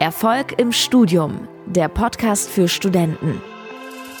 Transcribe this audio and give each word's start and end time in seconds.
Erfolg 0.00 0.54
im 0.60 0.70
Studium, 0.70 1.48
der 1.66 1.88
Podcast 1.88 2.48
für 2.48 2.68
Studenten. 2.68 3.42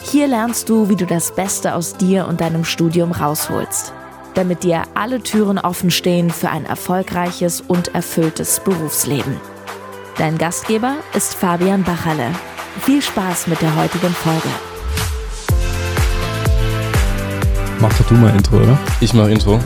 Hier 0.02 0.26
lernst 0.26 0.68
du, 0.68 0.88
wie 0.88 0.96
du 0.96 1.06
das 1.06 1.32
Beste 1.36 1.76
aus 1.76 1.96
dir 1.96 2.26
und 2.26 2.40
deinem 2.40 2.64
Studium 2.64 3.12
rausholst, 3.12 3.92
damit 4.34 4.64
dir 4.64 4.82
alle 4.94 5.22
Türen 5.22 5.56
offen 5.56 5.92
stehen 5.92 6.30
für 6.30 6.50
ein 6.50 6.64
erfolgreiches 6.64 7.60
und 7.60 7.94
erfülltes 7.94 8.58
Berufsleben. 8.58 9.36
Dein 10.16 10.36
Gastgeber 10.36 10.96
ist 11.14 11.36
Fabian 11.36 11.84
Bachalle. 11.84 12.32
Viel 12.80 13.00
Spaß 13.00 13.46
mit 13.46 13.62
der 13.62 13.76
heutigen 13.76 14.10
Folge. 14.10 14.48
Mach 17.80 17.96
doch 17.96 18.06
du 18.08 18.14
mal 18.14 18.34
Intro, 18.34 18.56
oder? 18.56 18.76
Ich 19.00 19.14
mache 19.14 19.30
Intro. 19.30 19.60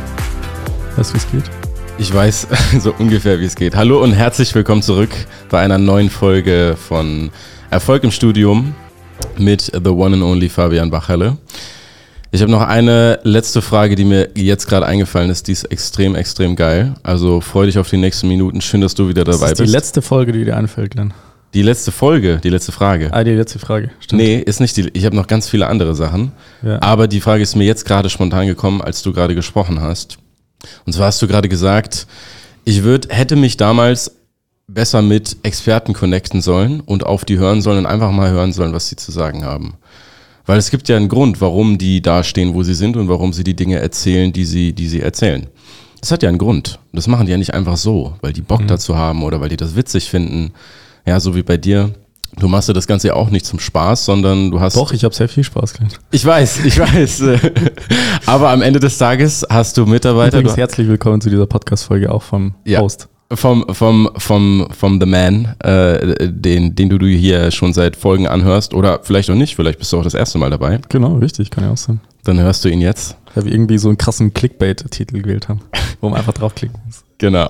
Weißt 0.95 1.09
du, 1.09 1.15
wie 1.15 1.19
es 1.19 1.31
geht? 1.31 1.62
Ich 2.03 2.13
weiß 2.13 2.49
so 2.81 2.93
ungefähr, 2.99 3.39
wie 3.39 3.45
es 3.45 3.55
geht. 3.55 3.77
Hallo 3.77 4.03
und 4.03 4.13
herzlich 4.13 4.53
willkommen 4.57 4.83
zurück 4.83 5.11
bei 5.51 5.61
einer 5.61 5.79
neuen 5.79 6.11
Folge 6.11 6.75
von 6.77 7.31
Erfolg 7.71 8.03
im 8.03 8.11
Studium 8.11 8.75
mit 9.39 9.71
The 9.73 9.91
One 9.91 10.17
and 10.17 10.25
Only 10.25 10.49
Fabian 10.49 10.91
Bachelle. 10.91 11.37
Ich 12.33 12.43
habe 12.43 12.51
noch 12.51 12.63
eine 12.63 13.21
letzte 13.23 13.63
Frage, 13.63 13.95
die 13.95 14.05
mir 14.05 14.31
jetzt 14.35 14.67
gerade 14.67 14.85
eingefallen 14.85 15.31
ist. 15.31 15.47
Die 15.47 15.53
ist 15.53 15.63
extrem, 15.67 16.17
extrem 16.17 16.57
geil. 16.57 16.95
Also 17.05 17.41
freu 17.41 17.67
dich 17.67 17.79
auf 17.79 17.89
die 17.89 17.99
nächsten 17.99 18.27
Minuten. 18.27 18.61
Schön, 18.61 18.81
dass 18.81 18.97
du 18.97 19.09
wieder 19.09 19.23
dabei 19.23 19.39
das 19.39 19.53
ist 19.53 19.59
bist. 19.59 19.69
Die 19.69 19.77
letzte 19.77 20.03
Folge, 20.03 20.33
die 20.33 20.45
dir 20.45 20.57
einfällt, 20.57 20.91
Glenn. 20.91 21.15
Die 21.55 21.63
letzte 21.63 21.93
Folge, 21.93 22.41
die 22.43 22.51
letzte 22.51 22.73
Frage. 22.73 23.11
Ah, 23.13 23.23
die 23.23 23.31
letzte 23.31 23.61
Frage. 23.61 23.93
Stimmt. 24.01 24.21
Nee, 24.21 24.39
ist 24.39 24.59
nicht 24.59 24.77
die. 24.77 24.89
Ich 24.93 25.05
habe 25.05 25.15
noch 25.15 25.29
ganz 25.29 25.49
viele 25.49 25.69
andere 25.69 25.95
Sachen. 25.95 26.33
Ja. 26.63 26.83
Aber 26.83 27.07
die 27.07 27.21
Frage 27.21 27.45
ist 27.45 27.55
mir 27.55 27.65
jetzt 27.65 27.85
gerade 27.85 28.11
spontan 28.11 28.49
gekommen, 28.49 28.83
als 28.83 29.03
du 29.03 29.13
gerade 29.13 29.37
gesprochen 29.37 29.81
hast. 29.81 30.19
Und 30.87 30.93
zwar 30.93 31.07
hast 31.07 31.21
du 31.23 31.27
gerade 31.27 31.49
gesagt, 31.49 32.07
ich 32.65 32.83
würd, 32.83 33.09
hätte 33.11 33.37
mich 33.37 33.57
damals 33.57 34.13
besser 34.69 35.03
mit 35.03 35.37
Experten 35.43 35.93
connecten 35.93 36.41
sollen 36.41 36.81
und 36.81 37.05
auf 37.05 37.25
die 37.25 37.39
hören 37.39 37.63
sollen 37.63 37.79
und 37.79 37.87
einfach 37.87 38.11
mal 38.11 38.31
hören 38.31 38.53
sollen, 38.53 38.73
was 38.73 38.89
sie 38.89 38.97
zu 38.97 39.13
sagen 39.13 39.45
haben. 39.45 39.75
Weil 40.47 40.59
es 40.59 40.71
gibt 40.71 40.89
ja 40.89 40.97
einen 40.97 41.09
Grund, 41.09 41.41
warum 41.41 41.79
die 41.79 42.03
da 42.03 42.25
stehen, 42.25 42.55
wo 42.55 42.63
sie 42.63 42.75
sind 42.75 42.97
und 42.97 43.09
warum 43.09 43.33
sie 43.33 43.45
die 43.45 43.55
Dinge 43.55 43.79
erzählen, 43.79 44.33
die 44.33 44.45
sie, 44.45 44.73
die 44.73 44.89
sie 44.89 45.01
erzählen. 45.01 45.47
Das 46.01 46.11
hat 46.11 46.23
ja 46.23 46.29
einen 46.29 46.39
Grund. 46.39 46.81
Das 46.93 47.07
machen 47.07 47.27
die 47.27 47.33
ja 47.33 47.39
nicht 47.39 47.55
einfach 47.55 47.77
so, 47.77 48.17
weil 48.23 48.33
die 48.33 48.41
Bock 48.41 48.63
mhm. 48.63 48.67
dazu 48.67 48.97
haben 48.97 49.23
oder 49.23 49.41
weil 49.41 49.51
die 49.51 49.57
das 49.57 49.77
witzig 49.77 50.11
finden. 50.11 50.53
Ja, 51.07 51.21
so 51.21 51.37
wie 51.37 51.43
bei 51.43 51.57
dir. 51.57 51.93
Du 52.39 52.49
machst 52.49 52.69
ja 52.69 52.75
das 52.75 52.87
Ganze 52.87 53.09
ja 53.09 53.15
auch 53.15 53.31
nicht 53.31 53.45
zum 53.45 53.59
Spaß, 53.59 54.05
sondern 54.05 54.51
du 54.51 54.61
hast. 54.61 54.77
Doch, 54.77 54.93
ich 54.93 55.05
habe 55.05 55.15
sehr 55.15 55.29
viel 55.29 55.45
Spaß 55.45 55.75
gehabt. 55.75 56.01
Ich 56.11 56.25
weiß, 56.25 56.65
ich 56.65 56.79
weiß. 56.79 57.23
Aber 58.27 58.51
am 58.51 58.63
Ende 58.63 58.81
des 58.81 58.97
Tages 58.99 59.47
hast 59.49 59.77
du 59.77 59.87
Mitarbeiter. 59.87 60.39
Übrigens 60.39 60.57
herzlich 60.57 60.89
willkommen 60.89 61.21
zu 61.21 61.29
dieser 61.29 61.47
Podcast-Folge 61.47 62.11
auch 62.11 62.23
vom 62.23 62.55
ja. 62.65 62.81
Host 62.81 63.09
vom, 63.35 63.65
vom, 63.73 64.11
vom, 64.17 64.69
vom 64.71 65.01
The 65.01 65.07
Man, 65.07 65.55
äh, 65.61 66.29
den, 66.31 66.75
den 66.75 66.89
du 66.89 67.07
hier 67.07 67.51
schon 67.51 67.73
seit 67.73 67.97
Folgen 67.97 68.27
anhörst 68.27 68.75
oder 68.75 69.01
vielleicht 69.03 69.31
auch 69.31 69.35
nicht, 69.35 69.57
vielleicht 69.57 69.79
bist 69.79 69.93
du 69.93 69.99
auch 69.99 70.05
das 70.05 70.15
erste 70.15 70.39
Mal 70.39 70.51
dabei. 70.51 70.81
Genau, 70.89 71.17
richtig, 71.17 71.51
kann 71.51 71.65
ja 71.65 71.71
auch 71.71 71.77
sein. 71.77 72.01
Dann 72.25 72.39
hörst 72.39 72.65
du 72.65 72.69
ihn 72.69 72.81
jetzt. 72.81 73.17
Weil 73.35 73.47
wir 73.47 73.53
irgendwie 73.53 73.79
so 73.79 73.89
einen 73.89 73.99
krassen 73.99 74.35
Clickbait-Titel 74.35 75.23
gewählt 75.23 75.49
haben, 75.49 75.61
wo 76.01 76.11
man 76.11 76.19
einfach 76.19 76.35
draufklicken 76.35 76.79
muss. 76.85 77.05
Genau. 77.23 77.49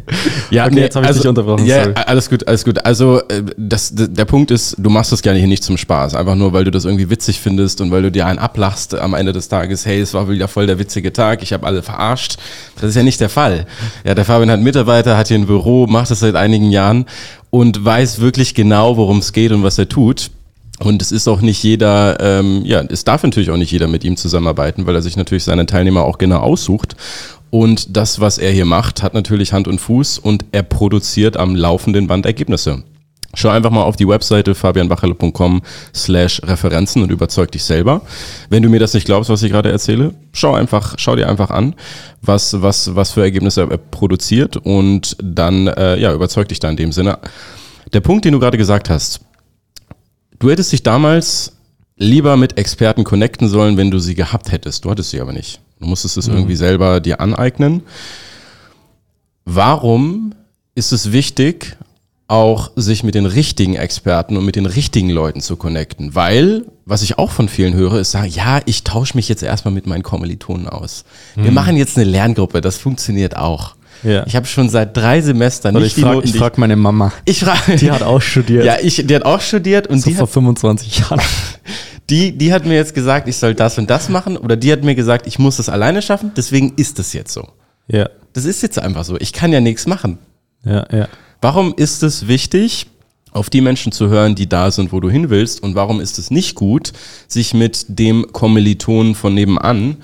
ja, 0.50 0.66
okay, 0.66 0.74
nee, 0.74 0.80
jetzt 0.82 0.96
habe 0.96 1.06
ich 1.06 1.08
also, 1.08 1.22
dich 1.22 1.28
unterbrochen. 1.30 1.64
Ja, 1.64 1.84
sorry. 1.84 1.94
alles 2.04 2.28
gut, 2.28 2.46
alles 2.46 2.62
gut. 2.62 2.84
Also 2.84 3.20
äh, 3.20 3.42
das, 3.56 3.90
der 3.94 4.26
Punkt 4.26 4.50
ist, 4.50 4.76
du 4.76 4.90
machst 4.90 5.12
das 5.12 5.22
gerne 5.22 5.38
hier 5.38 5.48
nicht 5.48 5.64
zum 5.64 5.78
Spaß, 5.78 6.14
einfach 6.14 6.34
nur, 6.34 6.52
weil 6.52 6.64
du 6.64 6.70
das 6.70 6.84
irgendwie 6.84 7.08
witzig 7.08 7.40
findest 7.40 7.80
und 7.80 7.90
weil 7.90 8.02
du 8.02 8.10
dir 8.10 8.26
einen 8.26 8.38
ablachst 8.38 8.94
am 8.94 9.14
Ende 9.14 9.32
des 9.32 9.48
Tages. 9.48 9.86
Hey, 9.86 9.98
es 9.98 10.12
war 10.12 10.28
wieder 10.28 10.46
voll 10.46 10.66
der 10.66 10.78
witzige 10.78 11.10
Tag, 11.10 11.42
ich 11.42 11.54
habe 11.54 11.66
alle 11.66 11.82
verarscht. 11.82 12.36
Das 12.74 12.90
ist 12.90 12.96
ja 12.96 13.02
nicht 13.02 13.18
der 13.18 13.30
Fall. 13.30 13.64
Ja, 14.04 14.14
der 14.14 14.26
Fabian 14.26 14.50
hat 14.50 14.60
Mitarbeiter, 14.60 15.16
hat 15.16 15.28
hier 15.28 15.38
ein 15.38 15.46
Büro, 15.46 15.86
macht 15.86 16.10
das 16.10 16.20
seit 16.20 16.34
einigen 16.34 16.70
Jahren 16.70 17.06
und 17.48 17.82
weiß 17.82 18.20
wirklich 18.20 18.54
genau, 18.54 18.98
worum 18.98 19.20
es 19.20 19.32
geht 19.32 19.52
und 19.52 19.62
was 19.62 19.78
er 19.78 19.88
tut. 19.88 20.30
Und 20.80 21.00
es 21.00 21.12
ist 21.12 21.28
auch 21.28 21.40
nicht 21.40 21.62
jeder, 21.62 22.18
ähm, 22.20 22.62
ja, 22.64 22.80
es 22.80 23.04
darf 23.04 23.22
natürlich 23.22 23.50
auch 23.50 23.56
nicht 23.56 23.70
jeder 23.70 23.86
mit 23.86 24.02
ihm 24.04 24.16
zusammenarbeiten, 24.16 24.86
weil 24.86 24.94
er 24.94 25.02
sich 25.02 25.16
natürlich 25.16 25.44
seine 25.44 25.66
Teilnehmer 25.66 26.02
auch 26.02 26.18
genau 26.18 26.40
aussucht. 26.40 26.96
Und 27.54 27.96
das, 27.96 28.18
was 28.18 28.38
er 28.38 28.50
hier 28.50 28.64
macht, 28.64 29.04
hat 29.04 29.14
natürlich 29.14 29.52
Hand 29.52 29.68
und 29.68 29.80
Fuß 29.80 30.18
und 30.18 30.44
er 30.50 30.64
produziert 30.64 31.36
am 31.36 31.54
laufenden 31.54 32.08
Band 32.08 32.26
Ergebnisse. 32.26 32.82
Schau 33.32 33.50
einfach 33.50 33.70
mal 33.70 33.84
auf 33.84 33.94
die 33.94 34.08
Webseite 34.08 34.56
fabianbachele.com 34.56 35.62
slash 35.94 36.42
Referenzen 36.42 37.00
und 37.00 37.12
überzeug 37.12 37.52
dich 37.52 37.62
selber. 37.62 38.02
Wenn 38.50 38.64
du 38.64 38.68
mir 38.68 38.80
das 38.80 38.92
nicht 38.92 39.04
glaubst, 39.04 39.30
was 39.30 39.44
ich 39.44 39.52
gerade 39.52 39.70
erzähle, 39.70 40.14
schau 40.32 40.52
einfach, 40.54 40.96
schau 40.98 41.14
dir 41.14 41.28
einfach 41.28 41.50
an, 41.50 41.76
was, 42.22 42.60
was, 42.60 42.96
was 42.96 43.12
für 43.12 43.22
Ergebnisse 43.22 43.68
er 43.70 43.78
produziert 43.78 44.56
und 44.56 45.16
dann, 45.22 45.68
äh, 45.68 45.96
ja, 46.00 46.12
überzeug 46.12 46.48
dich 46.48 46.58
da 46.58 46.68
in 46.68 46.76
dem 46.76 46.90
Sinne. 46.90 47.20
Der 47.92 48.00
Punkt, 48.00 48.24
den 48.24 48.32
du 48.32 48.40
gerade 48.40 48.58
gesagt 48.58 48.90
hast, 48.90 49.20
Du 50.40 50.50
hättest 50.50 50.72
dich 50.72 50.82
damals 50.82 51.52
lieber 51.96 52.36
mit 52.36 52.58
Experten 52.58 53.04
connecten 53.04 53.48
sollen, 53.48 53.76
wenn 53.76 53.92
du 53.92 54.00
sie 54.00 54.16
gehabt 54.16 54.50
hättest. 54.50 54.84
Du 54.84 54.90
hattest 54.90 55.10
sie 55.10 55.20
aber 55.20 55.32
nicht. 55.32 55.60
Du 55.84 55.90
musstest 55.90 56.16
es 56.16 56.28
mhm. 56.28 56.36
irgendwie 56.36 56.56
selber 56.56 57.00
dir 57.00 57.20
aneignen. 57.20 57.82
Warum 59.44 60.34
ist 60.74 60.92
es 60.92 61.12
wichtig, 61.12 61.76
auch 62.26 62.70
sich 62.74 63.04
mit 63.04 63.14
den 63.14 63.26
richtigen 63.26 63.76
Experten 63.76 64.38
und 64.38 64.46
mit 64.46 64.56
den 64.56 64.64
richtigen 64.64 65.10
Leuten 65.10 65.42
zu 65.42 65.56
connecten? 65.56 66.14
Weil, 66.14 66.64
was 66.86 67.02
ich 67.02 67.18
auch 67.18 67.30
von 67.30 67.50
vielen 67.50 67.74
höre, 67.74 68.00
ist 68.00 68.12
sagen, 68.12 68.30
ja, 68.30 68.60
ich 68.64 68.82
tausche 68.82 69.14
mich 69.14 69.28
jetzt 69.28 69.42
erstmal 69.42 69.74
mit 69.74 69.86
meinen 69.86 70.02
Kommilitonen 70.02 70.68
aus. 70.70 71.04
Wir 71.34 71.50
mhm. 71.50 71.54
machen 71.54 71.76
jetzt 71.76 71.98
eine 71.98 72.08
Lerngruppe, 72.08 72.62
das 72.62 72.78
funktioniert 72.78 73.36
auch. 73.36 73.76
Ja. 74.02 74.26
Ich 74.26 74.36
habe 74.36 74.46
schon 74.46 74.70
seit 74.70 74.96
drei 74.96 75.20
Semestern 75.20 75.74
nicht 75.74 75.98
ich 75.98 76.02
frag, 76.02 76.14
Noten. 76.14 76.28
Ich 76.28 76.36
frage 76.36 76.58
meine 76.60 76.76
Mama. 76.76 77.12
Ich 77.26 77.40
frage. 77.40 77.76
Die 77.76 77.90
hat 77.90 78.02
auch 78.02 78.20
studiert. 78.20 78.64
Ja, 78.64 78.76
ich, 78.82 79.06
die 79.06 79.14
hat 79.14 79.24
auch 79.24 79.40
studiert 79.40 79.86
und 79.86 80.00
so 80.00 80.08
die 80.08 80.16
vor 80.16 80.26
hat, 80.26 80.32
25 80.32 80.98
Jahren. 81.00 81.20
Die, 82.10 82.36
die 82.36 82.52
hat 82.52 82.66
mir 82.66 82.74
jetzt 82.74 82.94
gesagt, 82.94 83.28
ich 83.28 83.36
soll 83.36 83.54
das 83.54 83.78
und 83.78 83.88
das 83.88 84.08
machen 84.08 84.36
oder 84.36 84.56
die 84.56 84.70
hat 84.72 84.82
mir 84.82 84.94
gesagt, 84.94 85.26
ich 85.26 85.38
muss 85.38 85.56
das 85.56 85.68
alleine 85.68 86.02
schaffen. 86.02 86.32
Deswegen 86.36 86.74
ist 86.76 86.98
es 86.98 87.12
jetzt 87.12 87.32
so. 87.32 87.48
Ja. 87.88 88.08
Das 88.32 88.44
ist 88.44 88.62
jetzt 88.62 88.78
einfach 88.78 89.04
so. 89.04 89.16
Ich 89.18 89.32
kann 89.32 89.52
ja 89.52 89.60
nichts 89.60 89.86
machen. 89.86 90.18
Ja, 90.64 90.86
ja. 90.92 91.08
Warum 91.40 91.74
ist 91.76 92.02
es 92.02 92.26
wichtig, 92.26 92.86
auf 93.32 93.50
die 93.50 93.60
Menschen 93.60 93.92
zu 93.92 94.08
hören, 94.08 94.34
die 94.34 94.48
da 94.48 94.70
sind, 94.70 94.92
wo 94.92 95.00
du 95.00 95.10
hin 95.10 95.30
willst? 95.30 95.62
Und 95.62 95.74
warum 95.74 96.00
ist 96.00 96.18
es 96.18 96.30
nicht 96.30 96.54
gut, 96.54 96.92
sich 97.26 97.54
mit 97.54 97.86
dem 97.88 98.32
Kommilitonen 98.32 99.14
von 99.14 99.34
nebenan 99.34 99.98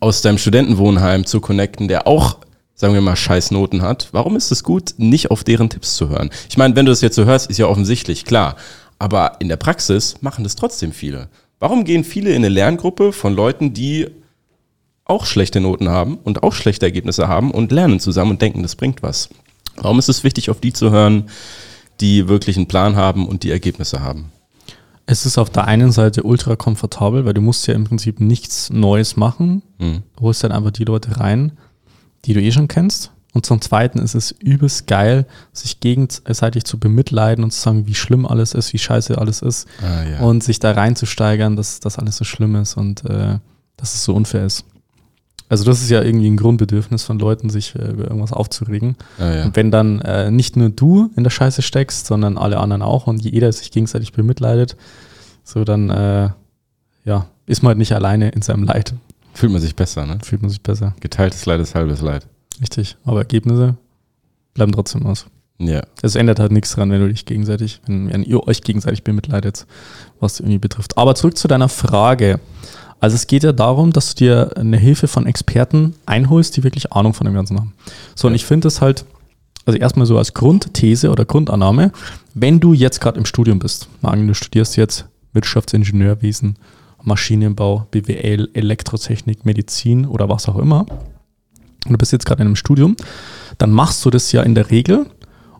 aus 0.00 0.22
deinem 0.22 0.38
Studentenwohnheim 0.38 1.26
zu 1.26 1.40
connecten, 1.40 1.88
der 1.88 2.06
auch 2.06 2.38
sagen 2.78 2.94
wir 2.94 3.00
mal, 3.00 3.16
scheiß 3.16 3.50
Noten 3.50 3.82
hat, 3.82 4.08
warum 4.12 4.36
ist 4.36 4.52
es 4.52 4.62
gut, 4.62 4.94
nicht 4.98 5.32
auf 5.32 5.42
deren 5.42 5.68
Tipps 5.68 5.96
zu 5.96 6.10
hören? 6.10 6.30
Ich 6.48 6.56
meine, 6.56 6.76
wenn 6.76 6.86
du 6.86 6.92
das 6.92 7.00
jetzt 7.00 7.16
so 7.16 7.24
hörst, 7.24 7.50
ist 7.50 7.58
ja 7.58 7.66
offensichtlich, 7.66 8.24
klar. 8.24 8.54
Aber 8.98 9.32
in 9.40 9.48
der 9.48 9.56
Praxis 9.56 10.16
machen 10.20 10.44
das 10.44 10.56
trotzdem 10.56 10.92
viele. 10.92 11.28
Warum 11.58 11.84
gehen 11.84 12.04
viele 12.04 12.30
in 12.30 12.36
eine 12.36 12.48
Lerngruppe 12.48 13.12
von 13.12 13.34
Leuten, 13.34 13.74
die 13.74 14.08
auch 15.04 15.24
schlechte 15.24 15.60
Noten 15.60 15.88
haben 15.88 16.18
und 16.18 16.42
auch 16.42 16.52
schlechte 16.52 16.86
Ergebnisse 16.86 17.28
haben 17.28 17.50
und 17.50 17.72
lernen 17.72 18.00
zusammen 18.00 18.32
und 18.32 18.42
denken, 18.42 18.62
das 18.62 18.76
bringt 18.76 19.02
was? 19.02 19.28
Warum 19.76 19.98
ist 19.98 20.08
es 20.08 20.24
wichtig, 20.24 20.50
auf 20.50 20.60
die 20.60 20.72
zu 20.72 20.90
hören, 20.90 21.30
die 22.00 22.28
wirklich 22.28 22.56
einen 22.56 22.68
Plan 22.68 22.96
haben 22.96 23.26
und 23.26 23.42
die 23.42 23.50
Ergebnisse 23.50 24.00
haben? 24.00 24.32
Es 25.06 25.24
ist 25.24 25.38
auf 25.38 25.48
der 25.48 25.64
einen 25.64 25.90
Seite 25.90 26.22
ultra 26.24 26.56
komfortabel, 26.56 27.24
weil 27.24 27.34
du 27.34 27.40
musst 27.40 27.66
ja 27.66 27.74
im 27.74 27.84
Prinzip 27.84 28.20
nichts 28.20 28.68
Neues 28.70 29.16
machen. 29.16 29.62
Mhm. 29.78 30.02
Du 30.16 30.24
holst 30.24 30.44
dann 30.44 30.52
einfach 30.52 30.72
die 30.72 30.84
Leute 30.84 31.18
rein 31.18 31.52
die 32.24 32.34
du 32.34 32.40
eh 32.40 32.52
schon 32.52 32.68
kennst. 32.68 33.10
Und 33.34 33.44
zum 33.44 33.60
Zweiten 33.60 33.98
ist 33.98 34.14
es 34.14 34.30
übelst 34.30 34.86
geil, 34.86 35.26
sich 35.52 35.80
gegenseitig 35.80 36.64
zu 36.64 36.78
bemitleiden 36.78 37.44
und 37.44 37.50
zu 37.50 37.60
sagen, 37.60 37.86
wie 37.86 37.94
schlimm 37.94 38.26
alles 38.26 38.54
ist, 38.54 38.72
wie 38.72 38.78
scheiße 38.78 39.18
alles 39.18 39.42
ist. 39.42 39.68
Ah, 39.82 40.02
ja. 40.04 40.20
Und 40.20 40.42
sich 40.42 40.58
da 40.58 40.72
reinzusteigern, 40.72 41.54
dass 41.54 41.80
das 41.80 41.98
alles 41.98 42.16
so 42.16 42.24
schlimm 42.24 42.56
ist 42.56 42.76
und 42.76 43.04
äh, 43.04 43.38
dass 43.76 43.94
es 43.94 44.04
so 44.04 44.14
unfair 44.14 44.46
ist. 44.46 44.64
Also 45.50 45.64
das 45.64 45.80
ist 45.80 45.90
ja 45.90 46.02
irgendwie 46.02 46.28
ein 46.28 46.36
Grundbedürfnis 46.36 47.04
von 47.04 47.18
Leuten, 47.18 47.48
sich 47.48 47.74
äh, 47.74 47.90
über 47.90 48.04
irgendwas 48.04 48.32
aufzuregen. 48.32 48.96
Ah, 49.18 49.30
ja. 49.30 49.44
Und 49.44 49.56
wenn 49.56 49.70
dann 49.70 50.00
äh, 50.00 50.30
nicht 50.30 50.56
nur 50.56 50.70
du 50.70 51.10
in 51.16 51.24
der 51.24 51.30
Scheiße 51.30 51.62
steckst, 51.62 52.06
sondern 52.06 52.36
alle 52.38 52.58
anderen 52.58 52.82
auch 52.82 53.06
und 53.06 53.22
jeder 53.24 53.50
sich 53.52 53.70
gegenseitig 53.70 54.12
bemitleidet, 54.12 54.76
so 55.44 55.64
dann 55.64 55.90
äh, 55.90 56.30
ja, 57.04 57.26
ist 57.46 57.62
man 57.62 57.70
halt 57.70 57.78
nicht 57.78 57.92
alleine 57.92 58.30
in 58.30 58.42
seinem 58.42 58.64
Leid. 58.64 58.94
Fühlt 59.32 59.52
man 59.52 59.60
sich 59.60 59.76
besser, 59.76 60.04
ne? 60.04 60.18
Fühlt 60.22 60.42
man 60.42 60.50
sich 60.50 60.62
besser. 60.62 60.94
Geteiltes 61.00 61.46
Leid 61.46 61.60
ist 61.60 61.74
halbes 61.74 62.02
Leid. 62.02 62.26
Richtig. 62.60 62.96
Aber 63.04 63.18
Ergebnisse 63.18 63.76
bleiben 64.54 64.72
trotzdem 64.72 65.06
aus. 65.06 65.26
Ja. 65.58 65.82
Es 66.02 66.14
ändert 66.14 66.38
halt 66.38 66.52
nichts 66.52 66.72
dran, 66.72 66.90
wenn 66.90 67.00
du 67.00 67.08
dich 67.08 67.24
gegenseitig, 67.24 67.80
wenn, 67.86 68.12
wenn 68.12 68.22
ihr 68.22 68.46
euch 68.46 68.62
gegenseitig 68.62 69.02
bemitleidet, 69.02 69.66
was 70.20 70.40
irgendwie 70.40 70.58
betrifft. 70.58 70.96
Aber 70.96 71.14
zurück 71.14 71.36
zu 71.36 71.48
deiner 71.48 71.68
Frage. 71.68 72.40
Also 73.00 73.14
es 73.14 73.26
geht 73.26 73.44
ja 73.44 73.52
darum, 73.52 73.92
dass 73.92 74.14
du 74.14 74.24
dir 74.24 74.56
eine 74.56 74.76
Hilfe 74.76 75.06
von 75.06 75.26
Experten 75.26 75.94
einholst, 76.06 76.56
die 76.56 76.64
wirklich 76.64 76.92
Ahnung 76.92 77.14
von 77.14 77.26
dem 77.26 77.34
Ganzen 77.34 77.58
haben. 77.58 77.74
So, 78.14 78.28
und 78.28 78.34
ich 78.34 78.44
finde 78.44 78.68
es 78.68 78.80
halt, 78.80 79.04
also 79.66 79.78
erstmal 79.78 80.06
so 80.06 80.18
als 80.18 80.34
Grundthese 80.34 81.10
oder 81.10 81.24
Grundannahme, 81.24 81.92
wenn 82.34 82.58
du 82.58 82.72
jetzt 82.72 83.00
gerade 83.00 83.18
im 83.18 83.24
Studium 83.24 83.58
bist, 83.58 83.88
sagen 84.02 84.26
du 84.26 84.34
studierst 84.34 84.76
jetzt 84.76 85.06
Wirtschaftsingenieurwesen 85.32 86.56
Maschinenbau, 87.02 87.86
BWL, 87.90 88.50
Elektrotechnik, 88.54 89.44
Medizin 89.44 90.06
oder 90.06 90.28
was 90.28 90.48
auch 90.48 90.58
immer, 90.58 90.86
und 91.86 91.92
du 91.92 91.98
bist 91.98 92.12
jetzt 92.12 92.26
gerade 92.26 92.42
in 92.42 92.48
einem 92.48 92.56
Studium, 92.56 92.96
dann 93.58 93.70
machst 93.70 94.04
du 94.04 94.10
das 94.10 94.32
ja 94.32 94.42
in 94.42 94.54
der 94.54 94.70
Regel, 94.70 95.06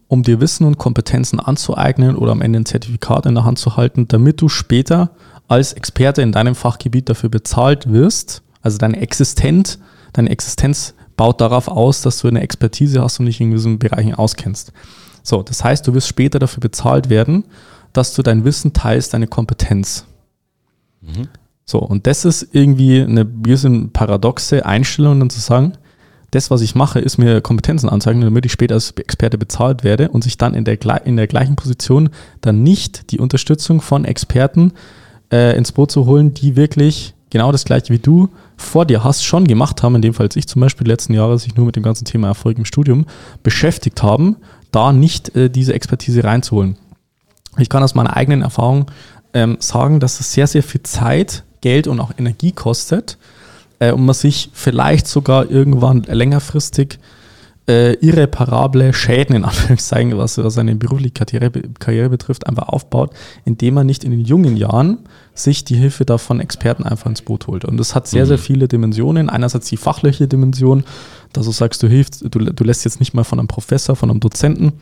um 0.09 0.23
dir 0.23 0.41
Wissen 0.41 0.67
und 0.67 0.79
Kompetenzen 0.79 1.39
anzueignen 1.41 2.17
oder 2.17 2.33
am 2.33 2.41
Ende 2.41 2.61
ein 2.61 2.67
Zertifikat 2.67 3.27
in 3.27 3.35
der 3.35 3.45
Hand 3.45 3.59
zu 3.59 3.77
halten, 3.77 4.09
damit 4.09 4.41
du 4.41 4.49
später 4.49 5.11
als 5.49 5.73
Experte 5.73 6.23
in 6.23 6.33
deinem 6.33 6.55
Fachgebiet 6.55 7.09
dafür 7.09 7.31
bezahlt 7.31 7.91
wirst. 7.93 8.43
Also 8.63 8.79
deine 8.79 9.01
Existenz, 9.01 9.79
deine 10.13 10.31
Existenz 10.31 10.95
baut 11.17 11.41
darauf 11.41 11.69
aus, 11.69 12.03
dass 12.03 12.21
du 12.21 12.29
eine 12.29 12.41
Expertise 12.41 13.03
hast 13.03 13.21
und 13.21 13.27
dich 13.27 13.41
in 13.41 13.51
diesen 13.51 13.79
Bereichen 13.79 14.15
auskennst. 14.15 14.73
So, 15.23 15.43
das 15.43 15.65
heißt, 15.65 15.87
du 15.87 15.95
wirst 15.95 16.09
später 16.09 16.39
dafür 16.39 16.61
bezahlt 16.61 17.11
werden, 17.11 17.45
dass 17.93 18.15
du 18.15 18.23
dein 18.23 18.45
Wissen 18.45 18.73
teilst, 18.73 19.15
deine 19.15 19.27
Kompetenz. 19.27 20.07
Mhm. 21.01 21.29
So, 21.65 21.81
und 21.81 22.07
das 22.07 22.25
ist 22.25 22.49
irgendwie 22.53 23.03
eine 23.03 23.25
bisschen 23.25 23.93
paradoxe 23.93 24.65
Einstellung, 24.65 25.19
dann 25.19 25.31
zu 25.31 25.41
sagen, 25.41 25.75
das, 26.31 26.51
was 26.51 26.61
ich 26.61 26.75
mache, 26.75 27.01
ist 27.01 27.19
mir 27.19 27.41
Kompetenzen 27.41 27.89
anzeigen, 27.89 28.21
damit 28.21 28.45
ich 28.45 28.53
später 28.53 28.75
als 28.75 28.91
Experte 28.93 29.39
bezahlt 29.39 29.83
werde 29.83 30.11
und 30.11 30.23
sich 30.23 30.37
dann 30.37 30.55
in 30.55 30.65
der, 30.65 30.79
in 31.07 31.17
der 31.17 31.27
gleichen 31.27 31.57
Position 31.57 32.11
dann 32.41 32.63
nicht 32.63 33.13
die 33.13 33.19
Unterstützung 33.19 33.81
von 33.81 34.05
Experten 34.05 34.73
äh, 35.33 35.57
ins 35.57 35.73
Boot 35.73 35.91
zu 35.91 36.07
holen, 36.07 36.35
die 36.35 36.57
wirklich 36.57 37.15
genau 37.31 37.53
das 37.53 37.65
gleiche 37.65 37.93
wie 37.93 37.99
du 37.99 38.29
vor 38.57 38.85
dir 38.85 39.05
hast, 39.05 39.25
schon 39.25 39.47
gemacht 39.47 39.83
haben, 39.83 39.95
in 39.95 40.03
dem 40.03 40.15
Fall 40.15 40.27
als 40.27 40.37
ich 40.37 40.49
zum 40.49 40.61
Beispiel 40.61 40.87
letzten 40.87 41.15
Jahre 41.15 41.39
sich 41.39 41.57
nur 41.57 41.67
mit 41.67 41.77
dem 41.77 41.83
ganzen 41.83 42.05
Thema 42.05 42.29
Erfolg 42.29 42.59
im 42.59 42.65
Studium 42.65 43.07
beschäftigt 43.43 44.03
haben, 44.03 44.37
da 44.71 44.93
nicht 44.93 45.35
äh, 45.37 45.49
diese 45.49 45.75
Expertise 45.75 46.25
reinzuholen. 46.25 46.77
Ich 47.57 47.69
kann 47.69 47.83
aus 47.83 47.95
meiner 47.95 48.17
eigenen 48.17 48.43
Erfahrung 48.43 48.91
ähm, 49.33 49.57
sagen, 49.61 50.01
dass 50.01 50.21
es 50.21 50.33
sehr, 50.33 50.47
sehr 50.47 50.63
viel 50.63 50.83
Zeit, 50.83 51.45
Geld 51.61 51.87
und 51.87 52.01
auch 52.01 52.13
Energie 52.19 52.53
kostet, 52.53 53.19
äh, 53.79 53.93
und 53.93 54.05
man 54.05 54.15
sich 54.15 54.51
vielleicht 54.53 55.07
sogar 55.07 55.51
irgendwann 55.51 56.03
längerfristig 56.03 56.99
äh, 57.69 57.93
irreparable 57.95 58.95
Schäden, 58.95 59.37
in 59.37 59.45
Anführungszeichen, 59.45 60.17
was, 60.17 60.39
was 60.39 60.55
seine 60.55 60.75
berufliche 60.75 61.13
Karriere, 61.13 61.51
Karriere 61.79 62.09
betrifft, 62.09 62.47
einfach 62.47 62.69
aufbaut, 62.69 63.11
indem 63.45 63.75
man 63.75 63.87
nicht 63.87 64.05
in 64.05 64.11
den 64.11 64.25
jungen 64.25 64.57
Jahren 64.57 65.01
sich 65.35 65.65
die 65.65 65.77
Hilfe 65.77 66.07
da 66.07 66.17
von 66.17 66.41
Experten 66.41 66.85
einfach 66.85 67.11
ins 67.11 67.23
Boot 67.23 67.47
holt. 67.47 67.67
Und 67.67 67.77
das 67.77 67.95
hat 67.95 68.07
sehr, 68.07 68.25
sehr 68.25 68.39
mhm. 68.39 68.43
viele 68.43 68.69
Dimensionen. 68.69 69.29
Einerseits 69.29 69.69
die 69.69 69.77
fachliche 69.77 70.27
Dimension, 70.27 70.85
dass 71.35 71.45
du 71.45 71.53
sagst, 71.53 71.83
du 71.83 71.89
hilfst, 71.89 72.23
du, 72.23 72.39
du 72.39 72.65
lässt 72.65 72.87
jetzt 72.87 73.01
nicht 73.01 73.13
mal 73.13 73.25
von 73.25 73.39
einem 73.39 73.49
Professor, 73.49 73.95
von 73.97 74.11
einem 74.11 74.21
Dozenten 74.21 74.73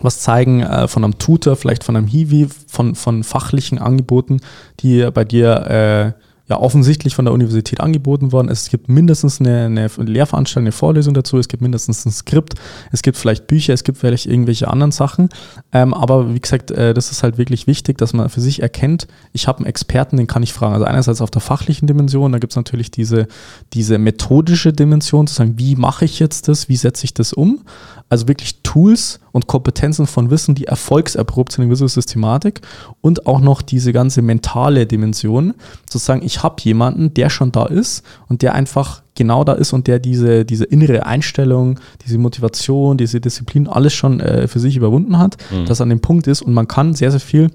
was 0.00 0.20
zeigen, 0.20 0.62
äh, 0.62 0.88
von 0.88 1.04
einem 1.04 1.16
Tutor, 1.16 1.56
vielleicht 1.56 1.82
von 1.82 1.96
einem 1.96 2.06
Hiwi, 2.06 2.48
von, 2.66 2.94
von 2.94 3.24
fachlichen 3.24 3.78
Angeboten, 3.78 4.40
die 4.80 5.08
bei 5.10 5.24
dir 5.24 6.14
äh, 6.16 6.25
ja 6.48 6.60
offensichtlich 6.60 7.14
von 7.14 7.24
der 7.24 7.34
Universität 7.34 7.80
angeboten 7.80 8.30
worden. 8.30 8.48
Es 8.48 8.68
gibt 8.70 8.88
mindestens 8.88 9.40
eine, 9.40 9.64
eine 9.64 9.88
Lehrveranstaltung, 9.96 10.64
eine 10.64 10.72
Vorlesung 10.72 11.12
dazu, 11.12 11.38
es 11.38 11.48
gibt 11.48 11.62
mindestens 11.62 12.04
ein 12.06 12.12
Skript, 12.12 12.54
es 12.92 13.02
gibt 13.02 13.16
vielleicht 13.16 13.48
Bücher, 13.48 13.74
es 13.74 13.82
gibt 13.82 13.98
vielleicht 13.98 14.26
irgendwelche 14.26 14.68
anderen 14.68 14.92
Sachen. 14.92 15.28
Ähm, 15.72 15.92
aber 15.92 16.34
wie 16.34 16.40
gesagt, 16.40 16.70
äh, 16.70 16.94
das 16.94 17.10
ist 17.10 17.22
halt 17.22 17.36
wirklich 17.36 17.66
wichtig, 17.66 17.98
dass 17.98 18.12
man 18.12 18.28
für 18.28 18.40
sich 18.40 18.62
erkennt, 18.62 19.08
ich 19.32 19.48
habe 19.48 19.58
einen 19.58 19.66
Experten, 19.66 20.16
den 20.16 20.28
kann 20.28 20.42
ich 20.42 20.52
fragen. 20.52 20.74
Also 20.74 20.86
einerseits 20.86 21.20
auf 21.20 21.30
der 21.30 21.42
fachlichen 21.42 21.88
Dimension, 21.88 22.30
da 22.30 22.38
gibt 22.38 22.52
es 22.52 22.56
natürlich 22.56 22.90
diese, 22.90 23.26
diese 23.72 23.98
methodische 23.98 24.72
Dimension, 24.72 25.26
zu 25.26 25.34
sagen, 25.34 25.54
wie 25.56 25.74
mache 25.74 26.04
ich 26.04 26.20
jetzt 26.20 26.48
das, 26.48 26.68
wie 26.68 26.76
setze 26.76 27.04
ich 27.04 27.14
das 27.14 27.32
um? 27.32 27.64
Also 28.08 28.28
wirklich 28.28 28.62
Tools 28.62 29.18
und 29.32 29.48
Kompetenzen 29.48 30.06
von 30.06 30.30
Wissen, 30.30 30.54
die 30.54 30.66
erfolgserprobt 30.66 31.52
sind 31.52 31.64
in 31.64 31.70
gewisser 31.70 31.88
Systematik 31.88 32.60
und 33.00 33.26
auch 33.26 33.40
noch 33.40 33.62
diese 33.62 33.92
ganze 33.92 34.22
mentale 34.22 34.86
Dimension, 34.86 35.54
sozusagen, 35.90 36.22
ich 36.22 36.35
habe 36.42 36.56
jemanden, 36.60 37.14
der 37.14 37.30
schon 37.30 37.52
da 37.52 37.66
ist 37.66 38.04
und 38.28 38.42
der 38.42 38.54
einfach 38.54 39.02
genau 39.14 39.44
da 39.44 39.52
ist 39.52 39.72
und 39.72 39.86
der 39.86 39.98
diese, 39.98 40.44
diese 40.44 40.64
innere 40.64 41.06
Einstellung, 41.06 41.80
diese 42.04 42.18
Motivation, 42.18 42.96
diese 42.96 43.20
Disziplin 43.20 43.66
alles 43.66 43.94
schon 43.94 44.20
äh, 44.20 44.46
für 44.46 44.60
sich 44.60 44.76
überwunden 44.76 45.18
hat, 45.18 45.36
mhm. 45.50 45.66
dass 45.66 45.80
an 45.80 45.88
dem 45.88 46.00
Punkt 46.00 46.26
ist 46.26 46.42
und 46.42 46.54
man 46.54 46.68
kann 46.68 46.94
sehr, 46.94 47.10
sehr 47.10 47.20
viel 47.20 47.50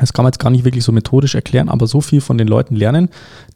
das 0.00 0.12
kann 0.12 0.24
man 0.24 0.30
jetzt 0.30 0.38
gar 0.38 0.50
nicht 0.50 0.64
wirklich 0.64 0.84
so 0.84 0.92
methodisch 0.92 1.34
erklären, 1.34 1.68
aber 1.68 1.86
so 1.86 2.00
viel 2.00 2.20
von 2.20 2.38
den 2.38 2.48
Leuten 2.48 2.76
lernen, 2.76 3.08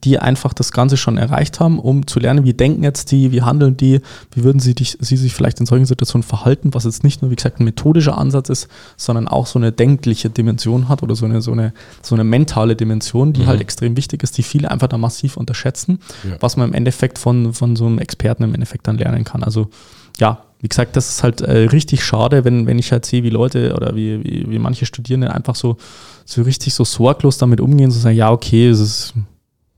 die 0.05 0.19
einfach 0.19 0.53
das 0.53 0.73
Ganze 0.73 0.97
schon 0.97 1.19
erreicht 1.19 1.61
haben, 1.61 1.79
um 1.79 2.07
zu 2.07 2.21
lernen, 2.21 2.45
wie 2.45 2.53
denken 2.53 2.83
jetzt 2.83 3.11
die, 3.11 3.33
wie 3.33 3.43
handeln 3.43 3.77
die, 3.77 4.01
wie 4.35 4.45
würden 4.45 4.59
sie, 4.59 4.75
dich, 4.75 4.99
sie 5.01 5.17
sich 5.17 5.35
vielleicht 5.35 5.61
in 5.61 5.67
solchen 5.67 5.87
Situationen 5.87 6.23
verhalten, 6.23 6.75
was 6.75 6.85
jetzt 6.85 7.05
nicht 7.05 7.23
nur, 7.23 7.31
wie 7.31 7.37
gesagt, 7.37 7.61
ein 7.61 7.65
methodischer 7.65 8.19
Ansatz 8.19 8.49
ist, 8.49 8.69
sondern 8.97 9.29
auch 9.29 9.47
so 9.47 9.59
eine 9.59 9.73
denkliche 9.73 10.31
Dimension 10.31 10.89
hat 10.89 11.03
oder 11.03 11.15
so 11.15 11.25
eine, 11.25 11.41
so 11.43 11.53
eine, 11.53 11.73
so 12.03 12.15
eine 12.15 12.25
mentale 12.25 12.77
Dimension, 12.77 13.33
die 13.33 13.43
mhm. 13.43 13.47
halt 13.47 13.61
extrem 13.61 13.97
wichtig 13.97 14.23
ist, 14.23 14.37
die 14.39 14.43
viele 14.43 14.71
einfach 14.71 14.89
da 14.89 14.99
massiv 14.99 15.37
unterschätzen, 15.37 16.01
ja. 16.25 16.37
was 16.41 16.57
man 16.57 16.69
im 16.69 16.75
Endeffekt 16.75 17.19
von, 17.19 17.55
von 17.55 17.77
so 17.77 17.87
einem 17.87 17.99
Experten 17.99 18.43
im 18.43 18.55
Endeffekt 18.55 18.87
dann 18.89 18.99
lernen 18.99 19.25
kann. 19.25 19.43
Also 19.43 19.69
ja, 20.19 20.45
wie 20.61 20.69
gesagt, 20.69 20.95
das 20.97 21.09
ist 21.11 21.23
halt 21.23 21.41
äh, 21.41 21.67
richtig 21.67 22.05
schade, 22.05 22.45
wenn, 22.45 22.67
wenn 22.67 22.79
ich 22.79 22.93
halt 22.93 23.05
sehe, 23.05 23.25
wie 23.25 23.31
Leute 23.31 23.75
oder 23.75 23.97
wie, 23.97 24.23
wie, 24.23 24.47
wie 24.49 24.59
manche 24.61 24.87
Studierende 24.87 25.35
einfach 25.35 25.57
so, 25.57 25.77
so 26.25 26.43
richtig 26.43 26.73
so 26.75 26.85
sorglos 26.85 27.37
damit 27.37 27.61
umgehen, 27.61 27.91
so 27.91 27.99
sagen, 27.99 28.17
ja, 28.17 28.31
okay, 28.31 28.69
es 28.69 28.79
ist, 28.79 29.15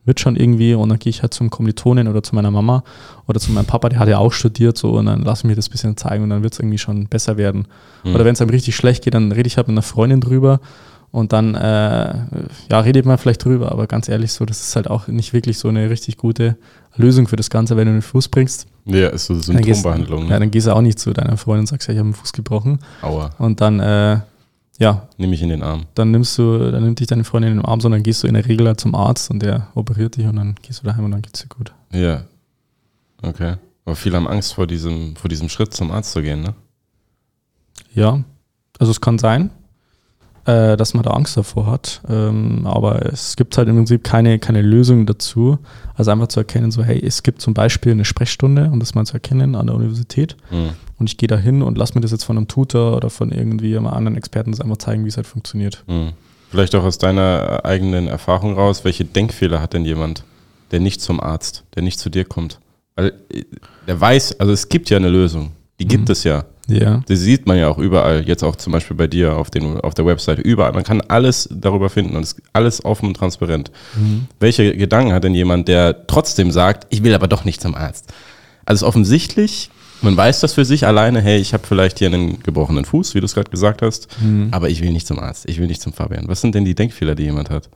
wird 0.05 0.21
schon 0.21 0.37
irgendwie 0.37 0.75
und 0.75 0.91
dann 0.91 0.99
gehe 0.99 1.09
ich 1.09 1.23
halt 1.23 1.33
zum 1.33 1.49
Kommilitonen 1.49 2.07
oder 2.07 2.23
zu 2.23 2.35
meiner 2.35 2.51
Mama 2.51 2.85
oder 3.27 3.41
zu 3.41 3.51
meinem 3.53 3.65
Papa, 3.65 3.89
der 3.89 3.99
hat 3.99 4.09
ja 4.09 4.19
auch 4.19 4.33
studiert 4.33 4.77
so 4.77 4.93
und 4.99 5.07
dann 5.07 5.23
lass 5.23 5.41
ich 5.41 5.45
mir 5.45 5.57
das 5.57 5.69
ein 5.69 5.73
bisschen 5.73 5.97
zeigen 5.97 6.25
und 6.25 6.31
dann 6.31 6.43
wird 6.43 6.53
es 6.53 6.59
irgendwie 6.59 6.77
schon 6.77 7.07
besser 7.07 7.39
werden. 7.39 7.67
Mhm. 8.05 8.15
Oder 8.15 8.27
wenn 8.27 8.35
es 8.35 8.43
einem 8.43 8.51
richtig 8.51 8.77
schlecht 8.77 9.05
geht, 9.05 9.15
dann 9.15 9.33
rede 9.33 9.47
ich 9.47 9.57
halt 9.57 9.69
mit 9.69 9.75
einer 9.75 9.83
Freundin 9.83 10.21
drüber 10.21 10.61
und 11.11 11.33
dann, 11.33 11.55
äh, 11.55 12.15
ja, 12.71 12.81
redet 12.81 13.07
man 13.07 13.17
vielleicht 13.17 13.45
drüber, 13.45 13.73
aber 13.73 13.87
ganz 13.87 14.09
ehrlich 14.11 14.33
so, 14.33 14.45
das 14.45 14.61
ist 14.61 14.77
halt 14.77 14.91
auch 14.91 15.09
nicht 15.09 15.33
wirklich 15.33 15.59
so 15.59 15.69
eine 15.69 15.89
richtig 15.89 16.19
gute 16.19 16.59
Lösung 16.97 17.27
für 17.27 17.37
das 17.37 17.49
Ganze, 17.49 17.77
wenn 17.77 17.87
du 17.87 17.93
den 17.93 18.03
Fuß 18.03 18.29
bringst. 18.29 18.67
Ja, 18.87 19.09
ist 19.09 19.27
so 19.27 19.35
Symptombehandlung. 19.35 20.21
Gehst, 20.21 20.29
ne? 20.29 20.35
Ja, 20.35 20.41
dann 20.41 20.51
gehst 20.51 20.67
du 20.67 20.75
auch 20.75 20.81
nicht 20.81 20.99
zu 20.99 21.13
deiner 21.13 21.37
Freundin 21.37 21.61
und 21.61 21.67
sagst, 21.69 21.89
ja, 21.89 21.95
ich 21.95 21.99
habe 21.99 22.07
einen 22.07 22.15
Fuß 22.15 22.33
gebrochen. 22.33 22.81
Aua. 23.03 23.31
Und 23.39 23.61
dann, 23.61 23.81
äh, 23.81 24.21
ja. 24.79 25.09
Nimm 25.17 25.31
mich 25.31 25.43
in 25.43 25.49
den 25.49 25.63
Arm. 25.63 25.87
Dann 25.95 26.11
nimmst 26.11 26.37
du, 26.37 26.71
dann 26.71 26.83
nimmt 26.85 27.01
dich 27.01 27.07
deine 27.07 27.25
Freundin 27.25 27.53
in 27.53 27.59
den 27.59 27.65
Arm, 27.65 27.81
sondern 27.81 28.03
gehst 28.03 28.23
du 28.23 28.27
in 28.27 28.35
der 28.35 28.47
Regel 28.47 28.67
halt 28.67 28.81
zum 28.81 28.95
Arzt 28.95 29.31
und 29.31 29.41
der 29.41 29.69
operiert 29.75 30.17
dich 30.17 30.27
und 30.27 30.37
dann 30.37 30.57
gehst 30.61 30.83
du 30.83 30.87
daheim 30.87 31.05
und 31.05 31.13
dann 31.13 31.23
geht's 31.23 31.41
dir 31.41 31.49
gut. 31.49 31.73
Ja. 31.93 32.25
Okay. 33.23 33.55
Aber 33.87 33.97
viele 33.97 34.17
haben 34.17 34.29
Angst 34.29 34.55
vor 34.55 34.67
diesem, 34.67 35.17
vor 35.17 35.29
diesem 35.29 35.49
Schritt 35.49 35.73
zum 35.73 35.91
Arzt 35.91 36.13
zu 36.13 36.23
gehen, 36.23 36.43
ne? 36.43 36.55
Ja. 37.95 38.23
Also 38.79 38.91
es 38.91 39.01
kann 39.01 39.19
sein 39.19 39.51
äh, 40.47 40.77
dass 40.77 40.95
man 40.95 41.03
da 41.03 41.11
Angst 41.11 41.37
davor 41.37 41.67
hat. 41.67 42.03
Ähm, 42.09 42.67
aber 42.67 43.07
es 43.07 43.37
gibt 43.37 43.57
halt 43.57 43.69
im 43.69 43.77
Prinzip 43.77 44.05
keine, 44.05 44.39
keine 44.39 44.63
Lösung 44.63 45.07
dazu. 45.07 45.59
Also 45.95 46.11
einfach 46.11 46.29
zu 46.29 46.41
erkennen, 46.41 46.71
so, 46.71 46.83
hey, 46.83 47.03
es 47.05 47.23
gibt 47.23 47.41
zum 47.41 47.55
Beispiel 47.55 47.93
eine 47.93 48.05
Sprechstunde, 48.05 48.71
um 48.71 48.81
das 48.81 48.95
mal 48.95 49.07
zu 49.07 49.15
erkennen 49.15 49.55
an 49.55 49.67
der 49.67 49.77
Universität. 49.77 50.37
Mhm. 50.51 50.71
Und 50.99 51.09
ich 51.09 51.17
gehe 51.17 51.29
da 51.29 51.37
hin 51.37 51.63
und 51.63 51.79
lass 51.79 51.95
mir 51.95 52.01
das 52.01 52.11
jetzt 52.11 52.25
von 52.25 52.37
einem 52.37 52.49
Tutor 52.49 52.97
oder 52.97 53.11
von 53.11 53.33
irgendwie 53.33 53.77
einem 53.77 53.87
anderen 53.87 54.17
Experten 54.17 54.51
das 54.51 54.61
einfach 54.61 54.79
zeigen, 54.79 55.05
wie 55.05 55.09
es 55.09 55.17
halt 55.17 55.27
funktioniert. 55.27 55.83
Mhm. 55.87 56.13
Vielleicht 56.51 56.75
auch 56.75 56.85
aus 56.85 56.99
deiner 56.99 57.65
eigenen 57.65 58.07
Erfahrung 58.07 58.55
raus, 58.55 58.85
welche 58.85 59.05
Denkfehler 59.05 59.61
hat 59.61 59.73
denn 59.73 59.85
jemand, 59.85 60.25
der 60.71 60.81
nicht 60.81 61.01
zum 61.01 61.21
Arzt, 61.21 61.65
der 61.75 61.83
nicht 61.83 61.99
zu 61.99 62.11
dir 62.11 62.25
kommt? 62.25 62.61
Weil 62.95 63.13
äh, 63.31 63.45
der 63.87 64.01
weiß, 64.01 64.39
also 64.41 64.53
es 64.53 64.69
gibt 64.69 64.91
ja 64.91 64.99
eine 64.99 65.09
Lösung. 65.09 65.53
Die 65.81 65.87
gibt 65.87 66.09
mhm. 66.09 66.13
es 66.13 66.25
ja. 66.25 66.45
Ja. 66.69 67.03
Das 67.07 67.21
sieht 67.21 67.47
man 67.47 67.59
ja 67.59 67.69
auch 67.69 67.79
überall, 67.79 68.27
jetzt 68.27 68.43
auch 68.43 68.57
zum 68.57 68.73
Beispiel 68.73 68.97
bei 68.97 69.07
dir 69.07 69.37
auf, 69.37 69.51
den, 69.51 69.81
auf 69.81 69.95
der 69.95 70.07
Website, 70.07 70.39
überall. 70.39 70.73
Man 70.73 70.85
kann 70.85 71.01
alles 71.03 71.49
darüber 71.53 71.91
finden 71.91 72.17
und 72.17 72.23
es 72.23 72.33
ist 72.33 72.43
alles 72.53 72.85
offen 72.85 73.09
und 73.09 73.15
transparent. 73.15 73.71
Mhm. 73.97 74.27
Welche 74.41 74.77
Gedanken 74.77 75.13
hat 75.13 75.25
denn 75.25 75.35
jemand, 75.35 75.69
der 75.69 76.07
trotzdem 76.07 76.51
sagt, 76.51 76.87
ich 76.91 77.05
will 77.05 77.15
aber 77.15 77.29
doch 77.29 77.45
nicht 77.45 77.61
zum 77.61 77.75
Arzt? 77.75 78.13
Also 78.65 78.87
offensichtlich, 78.87 79.71
man 80.01 80.17
weiß 80.17 80.41
das 80.41 80.55
für 80.55 80.65
sich 80.65 80.87
alleine, 80.87 81.21
hey, 81.21 81.39
ich 81.39 81.53
habe 81.53 81.67
vielleicht 81.67 81.99
hier 81.99 82.09
einen 82.09 82.43
gebrochenen 82.43 82.85
Fuß, 82.85 83.15
wie 83.15 83.21
du 83.21 83.27
es 83.27 83.35
gerade 83.35 83.51
gesagt 83.51 83.83
hast, 83.83 84.09
mhm. 84.23 84.49
aber 84.51 84.71
ich 84.71 84.81
will 84.83 84.91
nicht 84.91 85.07
zum 85.07 85.19
Arzt, 85.19 85.49
ich 85.49 85.59
will 85.59 85.67
nicht 85.67 85.83
zum 85.83 85.93
Fabian. 85.93 86.29
Was 86.29 86.41
sind 86.41 86.55
denn 86.55 86.65
die 86.65 86.75
Denkfehler, 86.75 87.15
die 87.15 87.25
jemand 87.25 87.51
hat? 87.51 87.69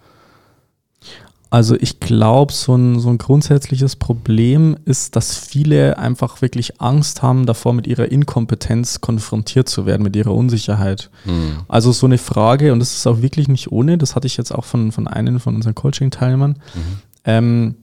Also 1.50 1.76
ich 1.76 1.98
glaube, 1.98 2.52
so 2.52 2.74
ein, 2.74 3.00
so 3.00 3.08
ein 3.08 3.16
grundsätzliches 3.16 3.96
Problem 3.96 4.76
ist, 4.84 5.16
dass 5.16 5.36
viele 5.38 5.96
einfach 5.98 6.42
wirklich 6.42 6.80
Angst 6.80 7.22
haben 7.22 7.46
davor, 7.46 7.72
mit 7.72 7.86
ihrer 7.86 8.10
Inkompetenz 8.10 9.00
konfrontiert 9.00 9.68
zu 9.68 9.86
werden, 9.86 10.02
mit 10.02 10.14
ihrer 10.14 10.34
Unsicherheit. 10.34 11.10
Mhm. 11.24 11.60
Also 11.66 11.92
so 11.92 12.06
eine 12.06 12.18
Frage, 12.18 12.72
und 12.72 12.80
das 12.80 12.94
ist 12.94 13.06
auch 13.06 13.22
wirklich 13.22 13.48
nicht 13.48 13.72
ohne, 13.72 13.96
das 13.96 14.14
hatte 14.14 14.26
ich 14.26 14.36
jetzt 14.36 14.52
auch 14.52 14.66
von, 14.66 14.92
von 14.92 15.08
einem 15.08 15.40
von 15.40 15.54
unseren 15.54 15.74
Coaching-Teilnehmern, 15.74 16.50
mhm. 16.74 16.98
ähm, 17.24 17.74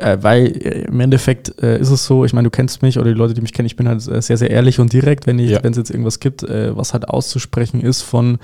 äh, 0.00 0.22
weil 0.22 0.46
äh, 0.46 0.82
im 0.84 1.00
Endeffekt 1.00 1.62
äh, 1.62 1.78
ist 1.78 1.90
es 1.90 2.04
so, 2.06 2.24
ich 2.24 2.32
meine, 2.32 2.46
du 2.46 2.50
kennst 2.50 2.82
mich 2.82 2.98
oder 2.98 3.10
die 3.10 3.18
Leute, 3.18 3.34
die 3.34 3.40
mich 3.40 3.52
kennen, 3.52 3.66
ich 3.66 3.76
bin 3.76 3.88
halt 3.88 4.06
äh, 4.08 4.20
sehr, 4.20 4.36
sehr 4.36 4.50
ehrlich 4.50 4.80
und 4.80 4.92
direkt, 4.92 5.26
wenn 5.26 5.38
ja. 5.38 5.60
es 5.62 5.76
jetzt 5.76 5.90
irgendwas 5.90 6.20
gibt, 6.20 6.42
äh, 6.42 6.76
was 6.76 6.92
halt 6.92 7.08
auszusprechen 7.08 7.80
ist 7.80 8.02
von 8.02 8.38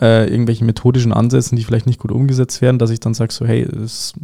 äh, 0.00 0.28
irgendwelchen 0.28 0.66
methodischen 0.66 1.12
Ansätzen, 1.12 1.56
die 1.56 1.64
vielleicht 1.64 1.86
nicht 1.86 2.00
gut 2.00 2.12
umgesetzt 2.12 2.60
werden, 2.62 2.78
dass 2.78 2.90
ich 2.90 3.00
dann 3.00 3.14
sage 3.14 3.32
so, 3.32 3.46
hey, 3.46 3.62
es 3.62 4.14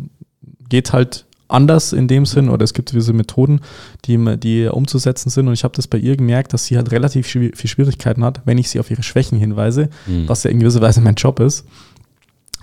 geht 0.68 0.92
halt 0.92 1.26
anders 1.49 1.92
in 1.92 2.09
dem 2.09 2.26
Sinn 2.26 2.49
oder 2.50 2.64
es 2.64 2.75
gibt 2.75 2.90
gewisse 2.90 3.12
Methoden, 3.12 3.61
die, 4.04 4.18
die 4.37 4.66
umzusetzen 4.66 5.30
sind 5.30 5.49
und 5.49 5.54
ich 5.54 5.64
habe 5.64 5.75
das 5.75 5.88
bei 5.88 5.99
ihr 5.99 6.16
gemerkt, 6.16 6.52
dass 6.52 6.66
sie 6.66 6.76
halt 6.76 6.92
relativ 6.92 7.26
viel 7.26 7.52
Schwierigkeiten 7.54 8.23
hat, 8.23 8.42
wenn 8.45 8.59
ich 8.59 8.68
sie 8.68 8.78
auf 8.80 8.90
ihre 8.90 9.02
Schwächen 9.02 9.38
hinweise, 9.38 9.88
mhm. 10.07 10.28
was 10.28 10.45
ja 10.45 10.50
in 10.50 10.61
gewisser 10.61 10.83
Weise 10.83 11.00
mein 11.00 11.14
Job 11.14 11.40
ist, 11.40 11.64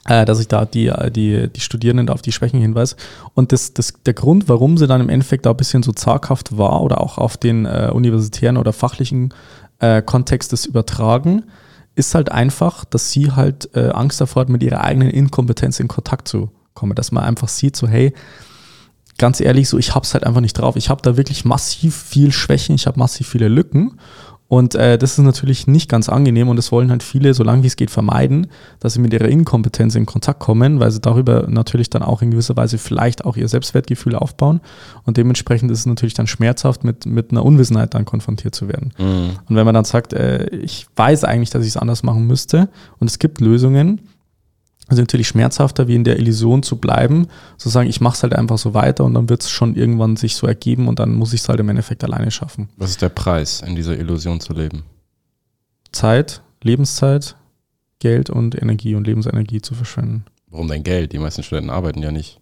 dass 0.06 0.40
ich 0.40 0.48
da 0.48 0.66
die, 0.66 0.92
die, 1.10 1.50
die 1.50 1.60
Studierenden 1.60 2.10
auf 2.10 2.22
die 2.22 2.32
Schwächen 2.32 2.62
hinweise. 2.62 2.96
Und 3.34 3.52
das, 3.52 3.74
das, 3.74 3.94
der 4.06 4.14
Grund, 4.14 4.48
warum 4.48 4.78
sie 4.78 4.86
dann 4.88 5.02
im 5.02 5.10
Endeffekt 5.10 5.46
da 5.46 5.52
ein 5.52 5.58
bisschen 5.58 5.82
so 5.82 5.92
zaghaft 5.92 6.58
war 6.58 6.82
oder 6.84 7.02
auch 7.02 7.18
auf 7.18 7.38
den 7.38 7.66
äh, 7.66 7.90
universitären 7.92 8.58
oder 8.58 8.72
fachlichen 8.72 9.34
äh, 9.80 10.04
Kontextes 10.04 10.68
übertragen, 10.68 11.44
ist 11.96 12.14
halt 12.14 12.32
einfach, 12.32 12.86
dass 12.86 13.12
sie 13.12 13.32
halt 13.32 13.70
äh, 13.76 13.90
Angst 13.90 14.22
davor 14.22 14.42
hat, 14.42 14.50
mit 14.50 14.62
ihrer 14.62 14.84
eigenen 14.84 15.10
Inkompetenz 15.10 15.80
in 15.80 15.88
Kontakt 15.88 16.28
zu 16.28 16.52
kommen. 16.76 16.94
Dass 16.94 17.12
man 17.12 17.24
einfach 17.24 17.48
sieht, 17.48 17.76
so 17.76 17.88
hey, 17.88 18.14
ganz 19.18 19.40
ehrlich, 19.40 19.70
so 19.70 19.78
ich 19.78 19.96
hab's 19.96 20.14
halt 20.14 20.26
einfach 20.26 20.42
nicht 20.42 20.54
drauf. 20.54 20.76
Ich 20.76 20.90
habe 20.90 21.02
da 21.02 21.18
wirklich 21.18 21.46
massiv 21.46 21.96
viel 21.96 22.32
Schwächen, 22.32 22.76
ich 22.76 22.86
habe 22.86 23.00
massiv 23.00 23.28
viele 23.28 23.48
Lücken 23.48 23.98
und 24.48 24.76
äh, 24.76 24.98
das 25.00 25.18
ist 25.18 25.24
natürlich 25.24 25.66
nicht 25.66 25.90
ganz 25.90 26.08
angenehm 26.08 26.50
und 26.50 26.56
das 26.56 26.72
wollen 26.72 26.92
halt 26.92 27.02
viele, 27.02 27.34
solange 27.34 27.64
wie 27.64 27.68
es 27.68 27.76
geht, 27.76 27.90
vermeiden, 27.90 28.48
dass 28.80 28.94
sie 28.94 29.00
mit 29.00 29.12
ihrer 29.12 29.28
Inkompetenz 29.28 29.96
in 29.96 30.06
Kontakt 30.06 30.40
kommen, 30.40 30.80
weil 30.80 30.92
sie 30.92 31.02
darüber 31.02 31.48
natürlich 31.50 31.90
dann 31.90 32.04
auch 32.04 32.22
in 32.22 32.30
gewisser 32.30 32.56
Weise 32.56 32.78
vielleicht 32.78 33.26
auch 33.26 33.38
ihr 33.38 33.48
Selbstwertgefühl 33.48 34.16
aufbauen. 34.16 34.62
Und 35.04 35.18
dementsprechend 35.18 35.72
ist 35.72 35.80
es 35.80 35.86
natürlich 35.88 36.14
dann 36.14 36.28
schmerzhaft, 36.28 36.84
mit, 36.84 37.08
mit 37.08 37.32
einer 37.32 37.44
Unwissenheit 37.44 37.96
dann 37.96 38.06
konfrontiert 38.06 38.54
zu 38.54 38.68
werden. 38.68 38.94
Mhm. 39.00 39.32
Und 39.50 39.56
wenn 39.56 39.66
man 39.66 39.74
dann 39.74 39.86
sagt, 39.86 40.14
äh, 40.14 40.46
ich 40.50 40.86
weiß 40.96 41.24
eigentlich, 41.24 41.50
dass 41.50 41.64
ich 41.64 41.70
es 41.70 41.78
anders 41.78 42.04
machen 42.04 42.28
müsste 42.28 42.70
und 43.00 43.10
es 43.10 43.18
gibt 43.18 43.42
Lösungen, 43.42 44.02
also 44.88 45.02
natürlich 45.02 45.28
schmerzhafter, 45.28 45.88
wie 45.88 45.96
in 45.96 46.04
der 46.04 46.20
Illusion 46.20 46.64
zu 46.64 46.78
bleiben, 46.78 47.28
zu 47.58 47.70
sagen, 47.70 47.90
ich 47.90 48.02
mache 48.02 48.16
es 48.16 48.24
halt 48.24 48.34
einfach 48.34 48.58
so 48.58 48.74
weiter 48.74 49.04
und 49.04 49.14
dann 49.14 49.30
wird 49.30 49.44
es 49.44 49.50
schon 49.50 49.76
irgendwann 49.76 50.16
sich 50.16 50.36
so 50.36 50.46
ergeben 50.48 50.88
und 50.88 51.00
dann 51.00 51.14
muss 51.14 51.34
ich 51.34 51.42
es 51.42 51.50
halt 51.50 51.60
im 51.60 51.70
Endeffekt 51.70 52.04
alleine 52.04 52.32
schaffen. 52.32 52.70
Was 52.78 52.92
ist 52.92 53.02
der 53.02 53.10
Preis, 53.10 53.62
in 53.66 53.76
dieser 53.76 53.98
Illusion 53.98 54.40
zu 54.40 54.54
leben? 54.54 54.84
Zeit, 55.92 56.42
Lebenszeit, 56.62 57.36
Geld 58.00 58.30
und 58.30 58.62
Energie 58.62 58.96
und 58.96 59.08
Lebensenergie 59.08 59.62
zu 59.62 59.74
verschwenden. 59.74 60.26
Warum 60.50 60.68
dein 60.68 60.84
Geld? 60.84 61.14
Die 61.14 61.20
meisten 61.20 61.44
Studenten 61.44 61.70
arbeiten 61.70 62.02
ja 62.02 62.12
nicht. 62.12 62.40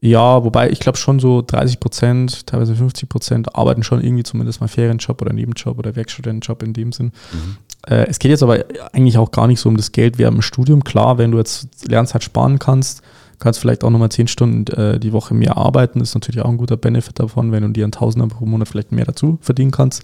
Ja, 0.00 0.44
wobei 0.44 0.70
ich 0.70 0.78
glaube 0.78 0.96
schon 0.96 1.18
so 1.18 1.42
30 1.42 1.80
Prozent, 1.80 2.46
teilweise 2.46 2.76
50 2.76 3.08
Prozent 3.08 3.54
arbeiten 3.56 3.82
schon 3.82 4.02
irgendwie 4.02 4.22
zumindest 4.22 4.60
mal 4.60 4.68
Ferienjob 4.68 5.20
oder 5.20 5.32
Nebenjob 5.32 5.76
oder 5.78 5.96
Werkstudentenjob 5.96 6.62
in 6.62 6.72
dem 6.72 6.92
Sinn. 6.92 7.12
Mhm. 7.32 7.56
Äh, 7.86 8.06
es 8.08 8.18
geht 8.18 8.30
jetzt 8.30 8.42
aber 8.42 8.64
eigentlich 8.92 9.18
auch 9.18 9.30
gar 9.30 9.46
nicht 9.46 9.60
so 9.60 9.68
um 9.68 9.76
das 9.76 9.92
Geld 9.92 10.18
während 10.18 10.38
dem 10.38 10.42
Studium. 10.42 10.84
Klar, 10.84 11.18
wenn 11.18 11.30
du 11.30 11.38
jetzt 11.38 11.88
Lernzeit 11.88 12.24
sparen 12.24 12.58
kannst, 12.58 13.02
kannst 13.38 13.60
vielleicht 13.60 13.84
auch 13.84 13.90
nochmal 13.90 14.10
10 14.10 14.28
Stunden 14.28 14.72
äh, 14.72 14.98
die 14.98 15.12
Woche 15.12 15.34
mehr 15.34 15.56
arbeiten. 15.56 16.00
Ist 16.00 16.14
natürlich 16.14 16.42
auch 16.42 16.48
ein 16.48 16.56
guter 16.56 16.76
Benefit 16.76 17.18
davon, 17.18 17.52
wenn 17.52 17.62
du 17.62 17.68
dir 17.70 17.84
einen 17.84 17.92
Tausender 17.92 18.26
pro 18.26 18.46
Monat 18.46 18.68
vielleicht 18.68 18.92
mehr 18.92 19.04
dazu 19.04 19.38
verdienen 19.40 19.70
kannst. 19.70 20.02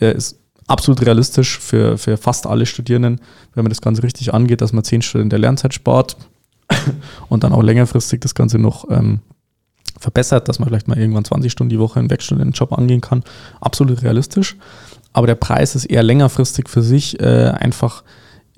Äh, 0.00 0.14
ist 0.14 0.38
absolut 0.66 1.04
realistisch 1.04 1.58
für, 1.58 1.98
für 1.98 2.16
fast 2.16 2.46
alle 2.46 2.64
Studierenden, 2.64 3.20
wenn 3.54 3.64
man 3.64 3.70
das 3.70 3.80
Ganze 3.80 4.02
richtig 4.04 4.32
angeht, 4.32 4.60
dass 4.60 4.72
man 4.72 4.84
10 4.84 5.02
Stunden 5.02 5.30
der 5.30 5.40
Lernzeit 5.40 5.74
spart 5.74 6.16
und 7.28 7.42
dann 7.42 7.52
auch 7.52 7.62
längerfristig 7.62 8.20
das 8.20 8.36
Ganze 8.36 8.58
noch 8.58 8.88
ähm, 8.88 9.20
verbessert, 9.98 10.48
dass 10.48 10.60
man 10.60 10.68
vielleicht 10.68 10.86
mal 10.86 10.96
irgendwann 10.96 11.24
20 11.24 11.50
Stunden 11.50 11.70
die 11.70 11.78
Woche 11.80 11.98
einen 11.98 12.08
Werkstudentenjob 12.08 12.72
angehen 12.72 13.00
kann. 13.00 13.24
Absolut 13.60 14.02
realistisch 14.02 14.56
aber 15.12 15.26
der 15.26 15.34
Preis 15.34 15.74
ist 15.74 15.86
eher 15.86 16.02
längerfristig 16.02 16.68
für 16.68 16.82
sich 16.82 17.20
äh, 17.20 17.50
einfach 17.50 18.02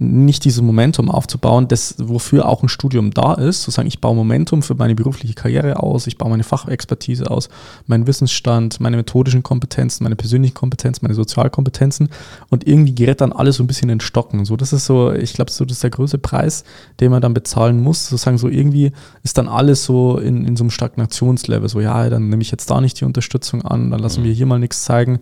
nicht 0.03 0.45
dieses 0.45 0.61
Momentum 0.63 1.11
aufzubauen, 1.11 1.69
das, 1.69 1.95
wofür 1.99 2.49
auch 2.49 2.63
ein 2.63 2.69
Studium 2.69 3.13
da 3.13 3.35
ist, 3.35 3.63
zu 3.63 3.71
sagen, 3.71 3.89
ich 3.89 4.01
baue 4.01 4.17
Momentum 4.17 4.63
für 4.63 4.75
meine 4.75 4.95
berufliche 4.95 5.35
Karriere 5.35 5.81
aus, 5.81 6.07
ich 6.07 6.19
baue 6.19 6.31
meine 6.31 6.43
Fachexpertise 6.43 7.31
aus, 7.31 7.49
meinen 7.87 8.07
Wissensstand, 8.07 8.81
meine 8.81 8.97
methodischen 8.97 9.43
Kompetenzen, 9.43 10.03
meine 10.05 10.17
persönlichen 10.17 10.55
Kompetenzen, 10.55 11.05
meine 11.05 11.15
Sozialkompetenzen 11.15 12.09
und 12.51 12.67
irgendwie 12.67 12.95
gerät 12.95 13.21
dann 13.21 13.33
alles 13.33 13.57
so 13.57 13.63
ein 13.63 13.67
bisschen 13.67 13.91
in 13.91 14.01
Stocken. 14.01 14.45
So, 14.45 14.57
das 14.57 14.73
ist 14.73 14.87
so, 14.87 15.13
ich 15.13 15.35
glaube, 15.35 15.51
so 15.51 15.65
das 15.65 15.77
ist 15.77 15.83
der 15.83 15.91
größte 15.91 16.19
Preis, 16.19 16.65
den 17.01 17.11
man 17.11 17.23
dann 17.23 17.35
bezahlen 17.35 17.81
muss. 17.81 18.09
Sozusagen 18.09 18.39
so 18.39 18.49
irgendwie 18.49 18.93
ist 19.23 19.39
dann 19.39 19.49
alles 19.49 19.85
so 19.85 20.19
in, 20.19 20.45
in 20.45 20.57
so 20.57 20.65
einem 20.65 20.71
Stagnationslevel. 20.71 21.69
So, 21.69 21.81
ja, 21.81 22.11
dann 22.11 22.29
nehme 22.29 22.43
ich 22.43 22.51
jetzt 22.51 22.71
da 22.71 22.81
nicht 22.81 23.01
die 23.01 23.05
Unterstützung 23.05 23.63
an, 23.63 23.91
dann 23.91 24.01
lassen 24.01 24.25
wir 24.25 24.33
hier 24.33 24.47
mal 24.47 24.59
nichts 24.59 24.83
zeigen. 24.83 25.21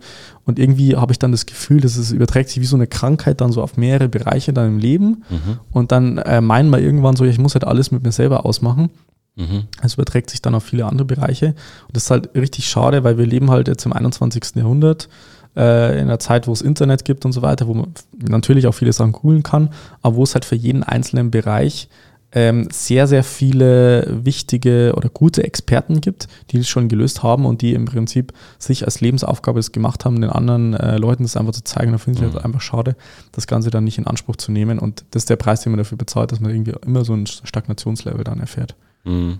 Und 0.51 0.59
irgendwie 0.59 0.97
habe 0.97 1.13
ich 1.13 1.19
dann 1.19 1.31
das 1.31 1.45
Gefühl, 1.45 1.79
dass 1.79 1.95
es 1.95 2.11
überträgt 2.11 2.49
sich 2.49 2.59
wie 2.59 2.65
so 2.65 2.75
eine 2.75 2.87
Krankheit 2.87 3.39
dann 3.39 3.53
so 3.53 3.63
auf 3.63 3.77
mehrere 3.77 4.09
Bereiche 4.09 4.51
dann 4.51 4.67
im 4.67 4.79
Leben. 4.79 5.23
Mhm. 5.29 5.59
Und 5.71 5.93
dann 5.93 6.17
äh, 6.17 6.41
meinen 6.41 6.69
wir 6.71 6.79
irgendwann 6.79 7.15
so, 7.15 7.23
ich 7.23 7.39
muss 7.39 7.55
halt 7.55 7.63
alles 7.63 7.91
mit 7.91 8.03
mir 8.03 8.11
selber 8.11 8.45
ausmachen. 8.45 8.89
Mhm. 9.37 9.63
Es 9.81 9.93
überträgt 9.93 10.29
sich 10.29 10.41
dann 10.41 10.55
auf 10.55 10.65
viele 10.65 10.85
andere 10.85 11.05
Bereiche. 11.05 11.55
Und 11.87 11.95
das 11.95 12.03
ist 12.03 12.11
halt 12.11 12.35
richtig 12.35 12.67
schade, 12.67 13.05
weil 13.05 13.17
wir 13.17 13.25
leben 13.25 13.49
halt 13.49 13.69
jetzt 13.69 13.85
im 13.85 13.93
21. 13.93 14.55
Jahrhundert 14.55 15.07
äh, 15.55 15.93
in 15.93 16.01
einer 16.01 16.19
Zeit, 16.19 16.47
wo 16.47 16.51
es 16.51 16.61
Internet 16.61 17.05
gibt 17.05 17.23
und 17.23 17.31
so 17.31 17.41
weiter, 17.41 17.65
wo 17.65 17.73
man 17.73 17.93
natürlich 18.19 18.67
auch 18.67 18.73
viele 18.73 18.91
Sachen 18.91 19.13
googeln 19.13 19.43
kann, 19.43 19.69
aber 20.01 20.17
wo 20.17 20.23
es 20.23 20.33
halt 20.33 20.43
für 20.43 20.57
jeden 20.57 20.83
einzelnen 20.83 21.31
Bereich 21.31 21.87
ähm, 22.33 22.69
sehr, 22.71 23.07
sehr 23.07 23.23
viele 23.23 24.25
wichtige 24.25 24.93
oder 24.95 25.09
gute 25.09 25.43
Experten 25.43 25.99
gibt, 26.01 26.27
die 26.49 26.59
es 26.59 26.69
schon 26.69 26.87
gelöst 26.87 27.23
haben 27.23 27.45
und 27.45 27.61
die 27.61 27.73
im 27.73 27.85
Prinzip 27.85 28.33
sich 28.57 28.85
als 28.85 29.01
Lebensaufgabe 29.01 29.59
es 29.59 29.71
gemacht 29.71 30.05
haben, 30.05 30.21
den 30.21 30.29
anderen 30.29 30.73
äh, 30.73 30.97
Leuten 30.97 31.23
das 31.23 31.35
einfach 31.35 31.53
zu 31.53 31.63
zeigen. 31.63 31.91
Da 31.91 31.97
finde 31.97 32.19
ich 32.19 32.25
mhm. 32.25 32.33
halt 32.33 32.45
einfach 32.45 32.61
schade, 32.61 32.95
das 33.31 33.47
Ganze 33.47 33.69
dann 33.69 33.83
nicht 33.83 33.97
in 33.97 34.07
Anspruch 34.07 34.37
zu 34.37 34.51
nehmen. 34.51 34.79
Und 34.79 35.03
das 35.11 35.23
ist 35.23 35.29
der 35.29 35.35
Preis, 35.35 35.61
den 35.61 35.71
man 35.71 35.77
dafür 35.79 35.97
bezahlt, 35.97 36.31
dass 36.31 36.39
man 36.39 36.51
irgendwie 36.51 36.73
immer 36.85 37.03
so 37.03 37.13
ein 37.13 37.27
Stagnationslevel 37.27 38.23
dann 38.23 38.39
erfährt. 38.39 38.75
Mhm. 39.03 39.39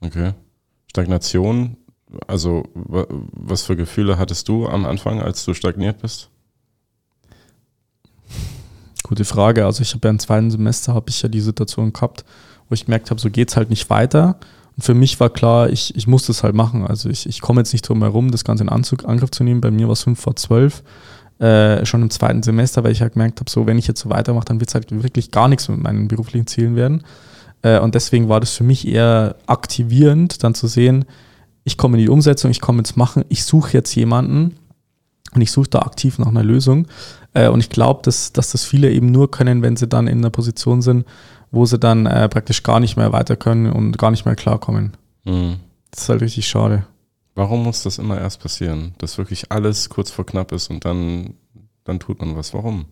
Okay. 0.00 0.32
Stagnation, 0.90 1.76
also 2.26 2.64
was 2.74 3.62
für 3.62 3.76
Gefühle 3.76 4.18
hattest 4.18 4.48
du 4.48 4.66
am 4.66 4.86
Anfang, 4.86 5.20
als 5.20 5.44
du 5.44 5.54
stagniert 5.54 6.00
bist? 6.02 6.30
Gute 9.06 9.24
Frage. 9.24 9.64
Also 9.64 9.82
ich 9.82 9.94
habe 9.94 10.08
ja 10.08 10.10
im 10.10 10.18
zweiten 10.18 10.50
Semester 10.50 10.92
habe 10.92 11.10
ich 11.10 11.22
ja 11.22 11.28
die 11.28 11.40
Situation 11.40 11.92
gehabt, 11.92 12.24
wo 12.68 12.74
ich 12.74 12.86
gemerkt 12.86 13.08
habe, 13.10 13.20
so 13.20 13.30
geht 13.30 13.50
es 13.50 13.56
halt 13.56 13.70
nicht 13.70 13.88
weiter. 13.88 14.36
Und 14.76 14.82
für 14.82 14.94
mich 14.94 15.20
war 15.20 15.30
klar, 15.30 15.70
ich, 15.70 15.94
ich 15.94 16.08
muss 16.08 16.26
das 16.26 16.42
halt 16.42 16.56
machen. 16.56 16.84
Also 16.84 17.08
ich, 17.08 17.24
ich 17.28 17.40
komme 17.40 17.60
jetzt 17.60 17.72
nicht 17.72 17.88
drum 17.88 18.02
herum, 18.02 18.32
das 18.32 18.42
Ganze 18.42 18.64
in 18.64 18.68
Anzug, 18.68 19.04
Angriff 19.04 19.30
zu 19.30 19.44
nehmen. 19.44 19.60
Bei 19.60 19.70
mir 19.70 19.86
war 19.86 19.92
es 19.92 20.02
5 20.02 20.18
vor 20.18 20.34
12, 20.34 20.82
äh, 21.38 21.86
schon 21.86 22.02
im 22.02 22.10
zweiten 22.10 22.42
Semester, 22.42 22.82
weil 22.82 22.90
ich 22.90 23.00
halt 23.00 23.12
gemerkt 23.12 23.38
habe, 23.38 23.48
so 23.48 23.64
wenn 23.68 23.78
ich 23.78 23.86
jetzt 23.86 24.00
so 24.00 24.10
weitermache, 24.10 24.46
dann 24.46 24.58
wird 24.58 24.70
es 24.70 24.74
halt 24.74 24.90
wirklich 24.90 25.30
gar 25.30 25.46
nichts 25.46 25.68
mit 25.68 25.80
meinen 25.80 26.08
beruflichen 26.08 26.48
Zielen 26.48 26.74
werden. 26.74 27.04
Äh, 27.62 27.78
und 27.78 27.94
deswegen 27.94 28.28
war 28.28 28.40
das 28.40 28.54
für 28.56 28.64
mich 28.64 28.88
eher 28.88 29.36
aktivierend, 29.46 30.42
dann 30.42 30.56
zu 30.56 30.66
sehen, 30.66 31.04
ich 31.62 31.76
komme 31.76 31.96
in 31.96 32.02
die 32.02 32.10
Umsetzung, 32.10 32.50
ich 32.50 32.60
komme 32.60 32.80
ins 32.80 32.96
Machen, 32.96 33.24
ich 33.28 33.44
suche 33.44 33.72
jetzt 33.72 33.94
jemanden 33.94 34.56
und 35.34 35.40
ich 35.40 35.50
suche 35.50 35.70
da 35.70 35.80
aktiv 35.80 36.18
nach 36.18 36.28
einer 36.28 36.42
Lösung. 36.42 36.86
Äh, 37.34 37.48
und 37.48 37.60
ich 37.60 37.70
glaube, 37.70 38.00
dass, 38.02 38.32
dass 38.32 38.52
das 38.52 38.64
viele 38.64 38.90
eben 38.90 39.10
nur 39.10 39.30
können, 39.30 39.62
wenn 39.62 39.76
sie 39.76 39.88
dann 39.88 40.06
in 40.06 40.18
einer 40.18 40.30
Position 40.30 40.82
sind, 40.82 41.06
wo 41.50 41.66
sie 41.66 41.78
dann 41.78 42.06
äh, 42.06 42.28
praktisch 42.28 42.62
gar 42.62 42.80
nicht 42.80 42.96
mehr 42.96 43.12
weiter 43.12 43.36
können 43.36 43.70
und 43.70 43.98
gar 43.98 44.10
nicht 44.10 44.24
mehr 44.24 44.36
klarkommen. 44.36 44.96
Mhm. 45.24 45.56
Das 45.90 46.02
ist 46.02 46.08
halt 46.08 46.22
richtig 46.22 46.46
schade. 46.46 46.86
Warum 47.34 47.64
muss 47.64 47.82
das 47.82 47.98
immer 47.98 48.18
erst 48.18 48.40
passieren? 48.40 48.94
Dass 48.98 49.18
wirklich 49.18 49.52
alles 49.52 49.90
kurz 49.90 50.10
vor 50.10 50.24
knapp 50.24 50.52
ist 50.52 50.70
und 50.70 50.84
dann, 50.84 51.34
dann 51.84 52.00
tut 52.00 52.20
man 52.20 52.34
was. 52.36 52.54
Warum? 52.54 52.86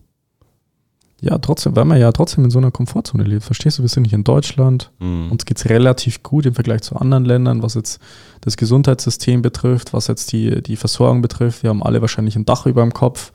Ja, 1.21 1.37
trotzdem, 1.37 1.75
weil 1.75 1.85
man 1.85 1.99
ja 1.99 2.11
trotzdem 2.11 2.43
in 2.43 2.51
so 2.51 2.59
einer 2.59 2.71
Komfortzone 2.71 3.23
lebt. 3.23 3.43
Verstehst 3.43 3.79
du, 3.79 3.81
wir 3.81 3.89
sind 3.89 4.03
nicht 4.03 4.13
in 4.13 4.23
Deutschland. 4.23 4.91
Mhm. 4.99 5.31
Uns 5.31 5.45
geht 5.45 5.57
es 5.57 5.69
relativ 5.69 6.23
gut 6.23 6.45
im 6.45 6.53
Vergleich 6.53 6.81
zu 6.81 6.95
anderen 6.97 7.25
Ländern, 7.25 7.63
was 7.63 7.73
jetzt 7.73 7.99
das 8.41 8.57
Gesundheitssystem 8.57 9.41
betrifft, 9.41 9.93
was 9.93 10.07
jetzt 10.07 10.31
die, 10.33 10.61
die 10.61 10.75
Versorgung 10.75 11.21
betrifft. 11.21 11.63
Wir 11.63 11.69
haben 11.69 11.83
alle 11.83 12.01
wahrscheinlich 12.01 12.35
ein 12.35 12.45
Dach 12.45 12.65
über 12.65 12.81
dem 12.81 12.93
Kopf. 12.93 13.31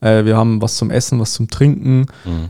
Äh, 0.00 0.24
wir 0.24 0.36
haben 0.36 0.62
was 0.62 0.76
zum 0.76 0.90
Essen, 0.90 1.18
was 1.18 1.32
zum 1.32 1.48
Trinken. 1.48 2.06
Mhm. 2.24 2.48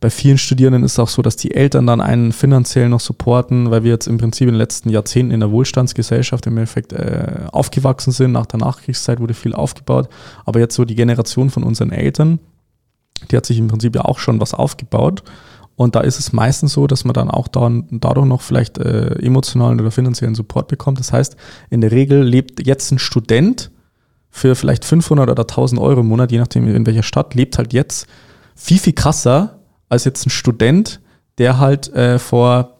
Bei 0.00 0.10
vielen 0.10 0.36
Studierenden 0.36 0.84
ist 0.84 0.92
es 0.92 0.98
auch 0.98 1.08
so, 1.08 1.22
dass 1.22 1.36
die 1.36 1.54
Eltern 1.54 1.86
dann 1.86 2.02
einen 2.02 2.32
finanziell 2.32 2.90
noch 2.90 3.00
supporten, 3.00 3.70
weil 3.70 3.82
wir 3.82 3.90
jetzt 3.90 4.06
im 4.06 4.18
Prinzip 4.18 4.46
in 4.46 4.54
den 4.54 4.58
letzten 4.58 4.90
Jahrzehnten 4.90 5.32
in 5.32 5.40
der 5.40 5.50
Wohlstandsgesellschaft 5.50 6.46
im 6.46 6.58
Endeffekt 6.58 6.92
äh, 6.92 7.46
aufgewachsen 7.50 8.12
sind. 8.12 8.32
Nach 8.32 8.44
der 8.44 8.60
Nachkriegszeit 8.60 9.20
wurde 9.20 9.32
viel 9.32 9.54
aufgebaut. 9.54 10.10
Aber 10.44 10.60
jetzt 10.60 10.74
so 10.74 10.84
die 10.84 10.94
Generation 10.94 11.48
von 11.48 11.62
unseren 11.62 11.92
Eltern, 11.92 12.38
die 13.30 13.36
hat 13.36 13.46
sich 13.46 13.58
im 13.58 13.68
Prinzip 13.68 13.94
ja 13.94 14.04
auch 14.04 14.18
schon 14.18 14.40
was 14.40 14.54
aufgebaut. 14.54 15.22
Und 15.76 15.94
da 15.94 16.00
ist 16.00 16.18
es 16.18 16.32
meistens 16.32 16.72
so, 16.72 16.86
dass 16.86 17.04
man 17.04 17.12
dann 17.12 17.30
auch 17.30 17.48
dann, 17.48 17.86
dadurch 17.90 18.26
noch 18.26 18.40
vielleicht 18.40 18.78
äh, 18.78 19.14
emotionalen 19.16 19.78
oder 19.78 19.90
finanziellen 19.90 20.34
Support 20.34 20.68
bekommt. 20.68 20.98
Das 20.98 21.12
heißt, 21.12 21.36
in 21.68 21.82
der 21.82 21.90
Regel 21.90 22.22
lebt 22.22 22.66
jetzt 22.66 22.90
ein 22.92 22.98
Student 22.98 23.70
für 24.30 24.54
vielleicht 24.54 24.84
500 24.86 25.28
oder 25.30 25.42
1000 25.42 25.80
Euro 25.80 26.00
im 26.00 26.08
Monat, 26.08 26.32
je 26.32 26.38
nachdem 26.38 26.66
in 26.74 26.86
welcher 26.86 27.02
Stadt, 27.02 27.34
lebt 27.34 27.58
halt 27.58 27.74
jetzt 27.74 28.06
viel, 28.54 28.78
viel 28.78 28.94
krasser 28.94 29.60
als 29.88 30.04
jetzt 30.04 30.26
ein 30.26 30.30
Student, 30.30 31.00
der 31.38 31.58
halt 31.58 31.92
äh, 31.92 32.18
vor 32.18 32.78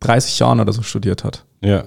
30 0.00 0.38
Jahren 0.38 0.60
oder 0.60 0.72
so 0.72 0.82
studiert 0.82 1.24
hat. 1.24 1.44
Ja. 1.62 1.84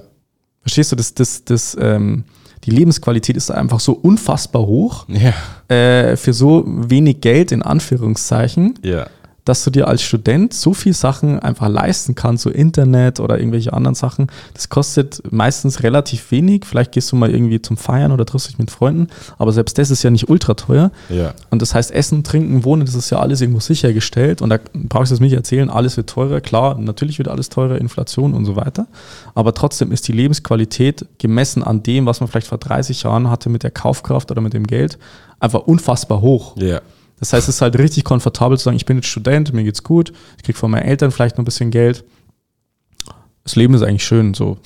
Verstehst 0.61 0.91
du, 0.91 0.97
das, 0.97 1.13
das, 1.13 1.45
das, 1.45 1.77
ähm, 1.79 2.25
die 2.65 2.71
Lebensqualität 2.71 3.37
ist 3.37 3.51
einfach 3.51 3.79
so 3.79 3.93
unfassbar 3.93 4.65
hoch 4.65 5.05
ja. 5.07 5.33
äh, 5.73 6.17
für 6.17 6.33
so 6.33 6.63
wenig 6.65 7.21
Geld 7.21 7.51
in 7.51 7.61
Anführungszeichen. 7.61 8.75
Ja 8.83 9.07
dass 9.49 9.63
du 9.63 9.71
dir 9.71 9.87
als 9.87 10.03
Student 10.03 10.53
so 10.53 10.75
viel 10.75 10.93
Sachen 10.93 11.39
einfach 11.39 11.69
leisten 11.69 12.13
kannst, 12.13 12.43
so 12.43 12.51
Internet 12.51 13.19
oder 13.19 13.39
irgendwelche 13.39 13.73
anderen 13.73 13.95
Sachen. 13.95 14.27
Das 14.53 14.69
kostet 14.69 15.23
meistens 15.31 15.81
relativ 15.81 16.29
wenig. 16.29 16.65
Vielleicht 16.65 16.91
gehst 16.91 17.11
du 17.11 17.15
mal 17.15 17.31
irgendwie 17.31 17.59
zum 17.59 17.75
Feiern 17.75 18.11
oder 18.11 18.27
triffst 18.27 18.49
dich 18.49 18.59
mit 18.59 18.69
Freunden, 18.69 19.07
aber 19.39 19.51
selbst 19.51 19.79
das 19.79 19.89
ist 19.89 20.03
ja 20.03 20.11
nicht 20.11 20.29
ultra 20.29 20.53
teuer. 20.53 20.91
Ja. 21.09 21.33
Und 21.49 21.63
das 21.63 21.73
heißt, 21.73 21.89
Essen, 21.89 22.23
Trinken, 22.23 22.63
Wohnen, 22.63 22.85
das 22.85 22.93
ist 22.93 23.09
ja 23.09 23.17
alles 23.17 23.41
irgendwo 23.41 23.59
sichergestellt. 23.59 24.43
Und 24.43 24.51
da 24.51 24.59
brauchst 24.71 25.09
du 25.09 25.15
es 25.15 25.19
nicht 25.19 25.33
erzählen, 25.33 25.71
alles 25.71 25.97
wird 25.97 26.11
teurer. 26.11 26.41
Klar, 26.41 26.77
natürlich 26.77 27.17
wird 27.17 27.27
alles 27.27 27.49
teurer, 27.49 27.79
Inflation 27.79 28.35
und 28.35 28.45
so 28.45 28.55
weiter. 28.55 28.85
Aber 29.33 29.55
trotzdem 29.55 29.91
ist 29.91 30.07
die 30.07 30.11
Lebensqualität 30.11 31.07
gemessen 31.17 31.63
an 31.63 31.81
dem, 31.81 32.05
was 32.05 32.19
man 32.19 32.29
vielleicht 32.29 32.47
vor 32.47 32.59
30 32.59 33.01
Jahren 33.01 33.31
hatte 33.31 33.49
mit 33.49 33.63
der 33.63 33.71
Kaufkraft 33.71 34.29
oder 34.29 34.41
mit 34.41 34.53
dem 34.53 34.67
Geld, 34.67 34.99
einfach 35.39 35.61
unfassbar 35.61 36.21
hoch. 36.21 36.55
Ja. 36.57 36.81
Das 37.19 37.33
heißt, 37.33 37.47
es 37.49 37.55
ist 37.55 37.61
halt 37.61 37.77
richtig 37.77 38.03
komfortabel 38.03 38.57
zu 38.57 38.65
sagen, 38.65 38.77
ich 38.77 38.85
bin 38.85 38.97
jetzt 38.97 39.07
Student, 39.07 39.53
mir 39.53 39.63
geht's 39.63 39.83
gut, 39.83 40.13
ich 40.37 40.43
kriege 40.43 40.57
von 40.57 40.71
meinen 40.71 40.83
Eltern 40.83 41.11
vielleicht 41.11 41.37
noch 41.37 41.43
ein 41.43 41.45
bisschen 41.45 41.71
Geld. 41.71 42.05
Das 43.43 43.55
Leben 43.55 43.73
ist 43.73 43.81
eigentlich 43.81 44.05
schön, 44.05 44.33
so 44.33 44.57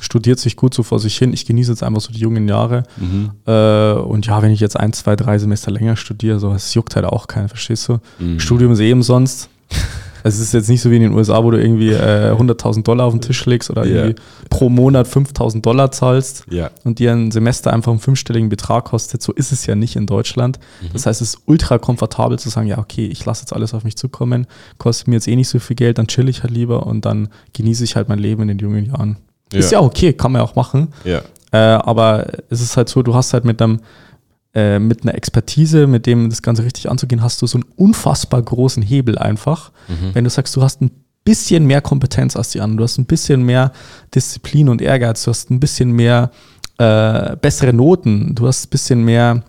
studiert 0.00 0.38
sich 0.38 0.56
gut 0.56 0.74
so 0.74 0.82
vor 0.82 0.98
sich 0.98 1.16
hin. 1.16 1.32
Ich 1.32 1.46
genieße 1.46 1.70
jetzt 1.70 1.82
einfach 1.82 2.00
so 2.00 2.12
die 2.12 2.18
jungen 2.18 2.48
Jahre. 2.48 2.82
Mhm. 2.96 3.30
Äh, 3.46 3.92
und 3.92 4.26
ja, 4.26 4.42
wenn 4.42 4.50
ich 4.50 4.60
jetzt 4.60 4.78
ein, 4.78 4.92
zwei, 4.92 5.14
drei 5.14 5.38
Semester 5.38 5.70
länger 5.70 5.96
studiere, 5.96 6.38
so, 6.38 6.52
es 6.52 6.74
juckt 6.74 6.96
halt 6.96 7.04
auch 7.04 7.26
keinen, 7.26 7.48
verstehst 7.48 7.88
du? 7.88 7.98
Mhm. 8.18 8.40
Studium 8.40 8.72
ist 8.72 8.80
eh 8.80 8.92
umsonst. 8.92 9.48
Es 10.22 10.38
ist 10.38 10.52
jetzt 10.54 10.68
nicht 10.68 10.80
so 10.80 10.90
wie 10.90 10.96
in 10.96 11.02
den 11.02 11.12
USA, 11.12 11.42
wo 11.44 11.50
du 11.50 11.58
irgendwie 11.60 11.90
äh, 11.90 12.32
100.000 12.32 12.82
Dollar 12.82 13.06
auf 13.06 13.12
den 13.14 13.20
Tisch 13.20 13.44
legst 13.46 13.70
oder 13.70 13.84
Ja. 13.86 14.04
irgendwie 14.04 14.20
pro 14.50 14.68
Monat 14.68 15.06
5.000 15.06 15.62
Dollar 15.62 15.90
zahlst 15.92 16.44
Ja. 16.50 16.70
und 16.84 16.98
dir 16.98 17.12
ein 17.12 17.30
Semester 17.30 17.72
einfach 17.72 17.90
einen 17.92 18.00
fünfstelligen 18.00 18.48
Betrag 18.48 18.84
kostet. 18.86 19.22
So 19.22 19.32
ist 19.32 19.52
es 19.52 19.66
ja 19.66 19.74
nicht 19.74 19.96
in 19.96 20.06
Deutschland. 20.06 20.58
Das 20.92 21.06
heißt, 21.06 21.20
es 21.22 21.34
ist 21.34 21.42
ultra 21.46 21.78
komfortabel 21.78 22.38
zu 22.38 22.48
sagen, 22.48 22.66
ja, 22.66 22.78
okay, 22.78 23.06
ich 23.06 23.24
lasse 23.24 23.42
jetzt 23.42 23.52
alles 23.52 23.74
auf 23.74 23.84
mich 23.84 23.96
zukommen, 23.96 24.46
kostet 24.78 25.08
mir 25.08 25.14
jetzt 25.14 25.28
eh 25.28 25.36
nicht 25.36 25.48
so 25.48 25.58
viel 25.58 25.76
Geld, 25.76 25.98
dann 25.98 26.06
chill 26.06 26.28
ich 26.28 26.42
halt 26.42 26.52
lieber 26.52 26.86
und 26.86 27.04
dann 27.04 27.28
genieße 27.52 27.84
ich 27.84 27.96
halt 27.96 28.08
mein 28.08 28.18
Leben 28.18 28.42
in 28.42 28.48
den 28.48 28.58
jungen 28.58 28.84
Jahren. 28.86 29.16
Ist 29.52 29.72
ja 29.72 29.80
okay, 29.80 30.12
kann 30.12 30.32
man 30.32 30.40
ja 30.42 30.46
auch 30.46 30.54
machen. 30.54 30.88
Ja. 31.04 31.22
Äh, 31.52 31.56
aber 31.58 32.26
es 32.50 32.60
ist 32.60 32.76
halt 32.76 32.88
so, 32.88 33.02
du 33.02 33.14
hast 33.14 33.32
halt 33.32 33.44
mit 33.44 33.60
einem 33.60 33.80
äh, 34.54 34.78
mit 34.78 35.02
einer 35.02 35.14
Expertise, 35.14 35.86
mit 35.86 36.06
dem 36.06 36.28
das 36.28 36.42
Ganze 36.42 36.64
richtig 36.64 36.90
anzugehen, 36.90 37.22
hast 37.22 37.40
du 37.42 37.46
so 37.46 37.58
einen 37.58 37.66
unfassbar 37.76 38.42
großen 38.42 38.82
Hebel 38.82 39.18
einfach. 39.18 39.70
Wenn 40.14 40.24
du 40.24 40.30
sagst, 40.30 40.56
du 40.56 40.62
hast 40.62 40.80
ein 40.80 40.90
bisschen 41.24 41.66
mehr 41.66 41.80
Kompetenz 41.80 42.36
als 42.36 42.50
die 42.50 42.60
anderen, 42.60 42.78
du 42.78 42.84
hast 42.84 42.98
ein 42.98 43.06
bisschen 43.06 43.42
mehr 43.42 43.72
Disziplin 44.14 44.68
und 44.68 44.82
Ehrgeiz, 44.82 45.22
du 45.24 45.30
hast 45.30 45.50
ein 45.50 45.60
bisschen 45.60 45.92
mehr 45.92 46.30
äh, 46.78 47.36
bessere 47.36 47.72
Noten, 47.72 48.34
du 48.34 48.46
hast 48.46 48.66
ein 48.66 48.70
bisschen 48.70 49.04
mehr 49.04 49.42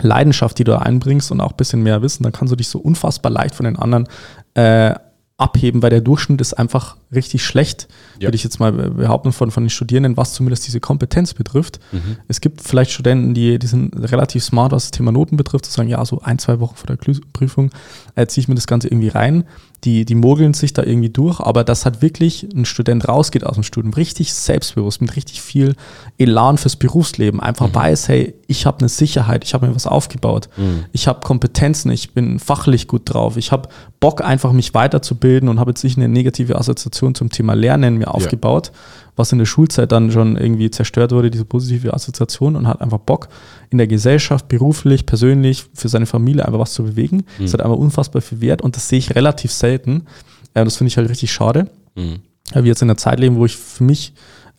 Leidenschaft, 0.00 0.58
die 0.58 0.64
du 0.64 0.78
einbringst 0.78 1.30
und 1.30 1.40
auch 1.40 1.52
ein 1.52 1.56
bisschen 1.56 1.82
mehr 1.82 2.02
Wissen, 2.02 2.22
dann 2.22 2.32
kannst 2.32 2.52
du 2.52 2.56
dich 2.56 2.68
so 2.68 2.78
unfassbar 2.78 3.32
leicht 3.32 3.54
von 3.54 3.64
den 3.64 3.76
anderen 3.76 4.08
äh, 4.54 4.94
abheben, 5.38 5.82
weil 5.82 5.90
der 5.90 6.00
Durchschnitt 6.00 6.40
ist 6.40 6.52
einfach 6.54 6.96
richtig 7.14 7.44
schlecht, 7.44 7.86
Ja. 8.18 8.26
würde 8.26 8.34
ich 8.34 8.42
jetzt 8.42 8.58
mal 8.58 8.72
behaupten, 8.72 9.32
von, 9.32 9.52
von 9.52 9.62
den 9.62 9.70
Studierenden, 9.70 10.16
was 10.16 10.34
zumindest 10.34 10.66
diese 10.66 10.80
Kompetenz 10.80 11.32
betrifft. 11.32 11.78
Mhm. 11.92 12.16
Es 12.26 12.40
gibt 12.40 12.60
vielleicht 12.60 12.90
Studenten, 12.90 13.34
die, 13.34 13.58
die 13.60 13.66
sind 13.68 13.94
relativ 13.96 14.42
smart, 14.42 14.72
was 14.72 14.84
das 14.86 14.90
Thema 14.90 15.12
Noten 15.12 15.36
betrifft, 15.36 15.64
zu 15.66 15.70
sagen, 15.72 15.88
ja, 15.88 16.04
so 16.04 16.20
ein, 16.20 16.40
zwei 16.40 16.58
Wochen 16.58 16.74
vor 16.74 16.88
der 16.88 16.96
Prüfung 17.32 17.70
äh, 18.16 18.26
ziehe 18.26 18.42
ich 18.42 18.48
mir 18.48 18.56
das 18.56 18.66
Ganze 18.66 18.88
irgendwie 18.88 19.08
rein. 19.08 19.44
Die, 19.84 20.04
die 20.04 20.14
mogeln 20.16 20.54
sich 20.54 20.72
da 20.72 20.82
irgendwie 20.82 21.08
durch, 21.08 21.38
aber 21.40 21.62
dass 21.62 21.84
halt 21.84 22.02
wirklich 22.02 22.48
ein 22.54 22.64
Student 22.64 23.06
rausgeht 23.06 23.44
aus 23.44 23.54
dem 23.54 23.62
Studium, 23.62 23.94
richtig 23.94 24.34
selbstbewusst, 24.34 25.00
mit 25.00 25.14
richtig 25.14 25.40
viel 25.40 25.76
Elan 26.18 26.58
fürs 26.58 26.74
Berufsleben, 26.74 27.40
einfach 27.40 27.72
weiß, 27.72 28.08
hey, 28.08 28.34
ich 28.48 28.66
habe 28.66 28.80
eine 28.80 28.88
Sicherheit, 28.88 29.44
ich 29.44 29.54
habe 29.54 29.68
mir 29.68 29.74
was 29.74 29.86
aufgebaut, 29.86 30.48
ich 30.92 31.06
habe 31.06 31.20
Kompetenzen, 31.20 31.92
ich 31.92 32.12
bin 32.12 32.40
fachlich 32.40 32.88
gut 32.88 33.02
drauf, 33.04 33.36
ich 33.36 33.52
habe 33.52 33.68
Bock 34.00 34.20
einfach 34.20 34.52
mich 34.52 34.74
weiterzubilden 34.74 35.48
und 35.48 35.60
habe 35.60 35.70
jetzt 35.70 35.84
nicht 35.84 35.96
eine 35.96 36.08
negative 36.08 36.56
Assoziation 36.56 37.14
zum 37.14 37.30
Thema 37.30 37.54
Lernen 37.54 37.98
mir 37.98 38.12
aufgebaut, 38.12 38.72
was 39.18 39.32
in 39.32 39.38
der 39.38 39.46
Schulzeit 39.46 39.92
dann 39.92 40.10
schon 40.10 40.36
irgendwie 40.36 40.70
zerstört 40.70 41.12
wurde, 41.12 41.30
diese 41.30 41.44
positive 41.44 41.92
Assoziation 41.92 42.56
und 42.56 42.68
hat 42.68 42.80
einfach 42.80 42.98
Bock 42.98 43.28
in 43.70 43.78
der 43.78 43.86
Gesellschaft, 43.86 44.48
beruflich, 44.48 45.06
persönlich, 45.06 45.66
für 45.74 45.88
seine 45.88 46.06
Familie 46.06 46.46
einfach 46.46 46.60
was 46.60 46.72
zu 46.72 46.84
bewegen. 46.84 47.24
Das 47.38 47.52
hat 47.52 47.60
einfach 47.60 47.76
unfassbar 47.76 48.22
viel 48.22 48.40
Wert 48.40 48.62
und 48.62 48.76
das 48.76 48.88
sehe 48.88 48.98
ich 48.98 49.14
relativ 49.14 49.52
selten. 49.52 50.06
Äh, 50.54 50.64
das 50.64 50.76
finde 50.76 50.88
ich 50.88 50.96
halt 50.96 51.10
richtig 51.10 51.32
schade. 51.32 51.68
Mhm. 51.96 52.20
Weil 52.52 52.64
wir 52.64 52.68
jetzt 52.68 52.82
in 52.82 52.88
einer 52.88 52.96
Zeit 52.96 53.20
leben, 53.20 53.36
wo 53.36 53.44
ich 53.44 53.56
für 53.56 53.84
mich 53.84 54.14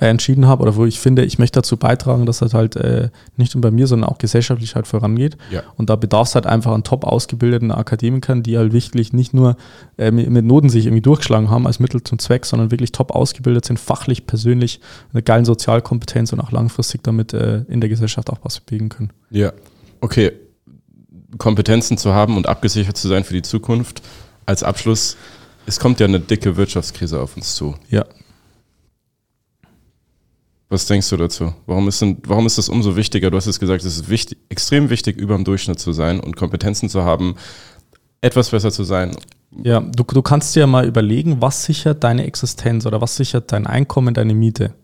entschieden 0.07 0.47
habe 0.47 0.63
oder 0.63 0.75
wo 0.77 0.85
ich 0.85 0.99
finde, 0.99 1.25
ich 1.25 1.39
möchte 1.39 1.59
dazu 1.59 1.75
beitragen, 1.75 2.25
dass 2.25 2.39
das 2.39 2.53
halt 2.53 2.77
äh, 2.77 3.09
nicht 3.35 3.53
nur 3.53 3.61
bei 3.61 3.69
mir, 3.69 3.85
sondern 3.85 4.09
auch 4.09 4.17
gesellschaftlich 4.17 4.75
halt 4.75 4.87
vorangeht. 4.87 5.37
Ja. 5.51 5.63
Und 5.75 5.89
da 5.89 5.97
bedarf 5.97 6.29
es 6.29 6.35
halt 6.35 6.45
einfach 6.45 6.71
an 6.71 6.85
top 6.85 7.03
ausgebildeten 7.03 7.71
Akademikern, 7.71 8.41
die 8.41 8.57
halt 8.57 8.71
wirklich 8.71 9.11
nicht 9.11 9.33
nur 9.33 9.57
äh, 9.97 10.11
mit, 10.11 10.45
Noten 10.45 10.69
sich 10.69 10.85
irgendwie 10.85 11.01
durchgeschlagen 11.01 11.49
haben 11.49 11.67
als 11.67 11.79
Mittel 11.79 12.01
zum 12.01 12.17
Zweck, 12.17 12.45
sondern 12.45 12.71
wirklich 12.71 12.93
top 12.93 13.11
ausgebildet 13.11 13.65
sind, 13.65 13.77
fachlich, 13.77 14.25
persönlich, 14.25 14.79
eine 15.11 15.21
geile 15.21 15.43
Sozialkompetenz 15.43 16.31
und 16.31 16.39
auch 16.39 16.51
langfristig 16.51 17.03
damit 17.03 17.33
äh, 17.33 17.63
in 17.67 17.81
der 17.81 17.89
Gesellschaft 17.89 18.29
auch 18.29 18.39
was 18.43 18.61
bewegen 18.61 18.87
können. 18.87 19.11
Ja. 19.31 19.51
Okay. 19.99 20.31
Kompetenzen 21.37 21.97
zu 21.97 22.13
haben 22.13 22.37
und 22.37 22.47
abgesichert 22.47 22.95
zu 22.97 23.09
sein 23.09 23.25
für 23.25 23.33
die 23.33 23.41
Zukunft. 23.41 24.01
Als 24.45 24.63
Abschluss, 24.63 25.17
es 25.65 25.79
kommt 25.79 25.99
ja 25.99 26.07
eine 26.07 26.21
dicke 26.21 26.55
Wirtschaftskrise 26.55 27.19
auf 27.19 27.35
uns 27.35 27.53
zu. 27.53 27.75
Ja. 27.89 28.05
Was 30.69 30.85
denkst 30.85 31.09
du 31.09 31.17
dazu? 31.17 31.51
Warum 31.65 31.87
ist, 31.87 31.99
denn, 32.01 32.17
warum 32.27 32.45
ist 32.45 32.57
das 32.59 32.69
umso 32.69 32.95
wichtiger? 32.95 33.31
Du 33.31 33.37
hast 33.37 33.47
es 33.47 33.59
gesagt, 33.59 33.83
es 33.83 33.95
ist 33.97 34.09
wichtig, 34.09 34.37
extrem 34.49 34.89
wichtig, 34.91 35.17
über 35.17 35.35
dem 35.35 35.43
Durchschnitt 35.43 35.79
zu 35.79 35.93
sein 35.93 36.19
und 36.19 36.35
Kompetenzen 36.35 36.89
zu 36.89 37.03
haben, 37.03 37.35
etwas 38.21 38.49
besser 38.49 38.71
zu 38.71 38.83
sein. 38.83 39.15
Ja, 39.63 39.79
du, 39.79 40.03
du 40.03 40.21
kannst 40.21 40.55
dir 40.55 40.61
ja 40.61 40.67
mal 40.67 40.85
überlegen, 40.85 41.41
was 41.41 41.63
sichert 41.63 42.03
deine 42.03 42.25
Existenz 42.25 42.85
oder 42.85 43.01
was 43.01 43.15
sichert 43.15 43.51
dein 43.51 43.65
Einkommen, 43.65 44.13
deine 44.13 44.35
Miete. 44.35 44.75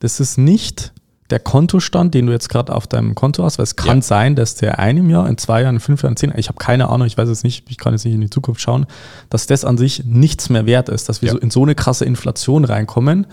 Das 0.00 0.20
ist 0.20 0.36
nicht 0.36 0.92
der 1.30 1.38
Kontostand, 1.38 2.12
den 2.12 2.26
du 2.26 2.32
jetzt 2.32 2.48
gerade 2.50 2.74
auf 2.74 2.86
deinem 2.86 3.14
Konto 3.14 3.44
hast, 3.44 3.56
weil 3.58 3.62
es 3.64 3.76
kann 3.76 3.98
Ja. 3.98 4.02
sein, 4.02 4.34
dass 4.34 4.56
der 4.56 4.72
in 4.74 4.78
einem 4.80 5.10
Jahr, 5.10 5.28
in 5.28 5.38
zwei 5.38 5.62
Jahren, 5.62 5.76
in 5.76 5.80
fünf 5.80 6.02
Jahren, 6.02 6.12
in 6.14 6.16
zehn, 6.16 6.32
ich 6.36 6.48
habe 6.48 6.58
keine 6.58 6.88
Ahnung, 6.90 7.06
ich 7.06 7.16
weiß 7.16 7.28
es 7.28 7.44
nicht, 7.44 7.70
ich 7.70 7.78
kann 7.78 7.94
jetzt 7.94 8.04
nicht 8.04 8.14
in 8.14 8.20
die 8.20 8.28
Zukunft 8.30 8.60
schauen, 8.60 8.84
dass 9.30 9.46
das 9.46 9.64
an 9.64 9.78
sich 9.78 10.04
nichts 10.04 10.50
mehr 10.50 10.66
wert 10.66 10.88
ist, 10.90 11.08
dass 11.08 11.22
wir 11.22 11.28
Ja. 11.28 11.32
so 11.34 11.38
in 11.38 11.50
so 11.50 11.62
eine 11.62 11.74
krasse 11.76 12.04
Inflation 12.04 12.64
reinkommen, 12.64 13.26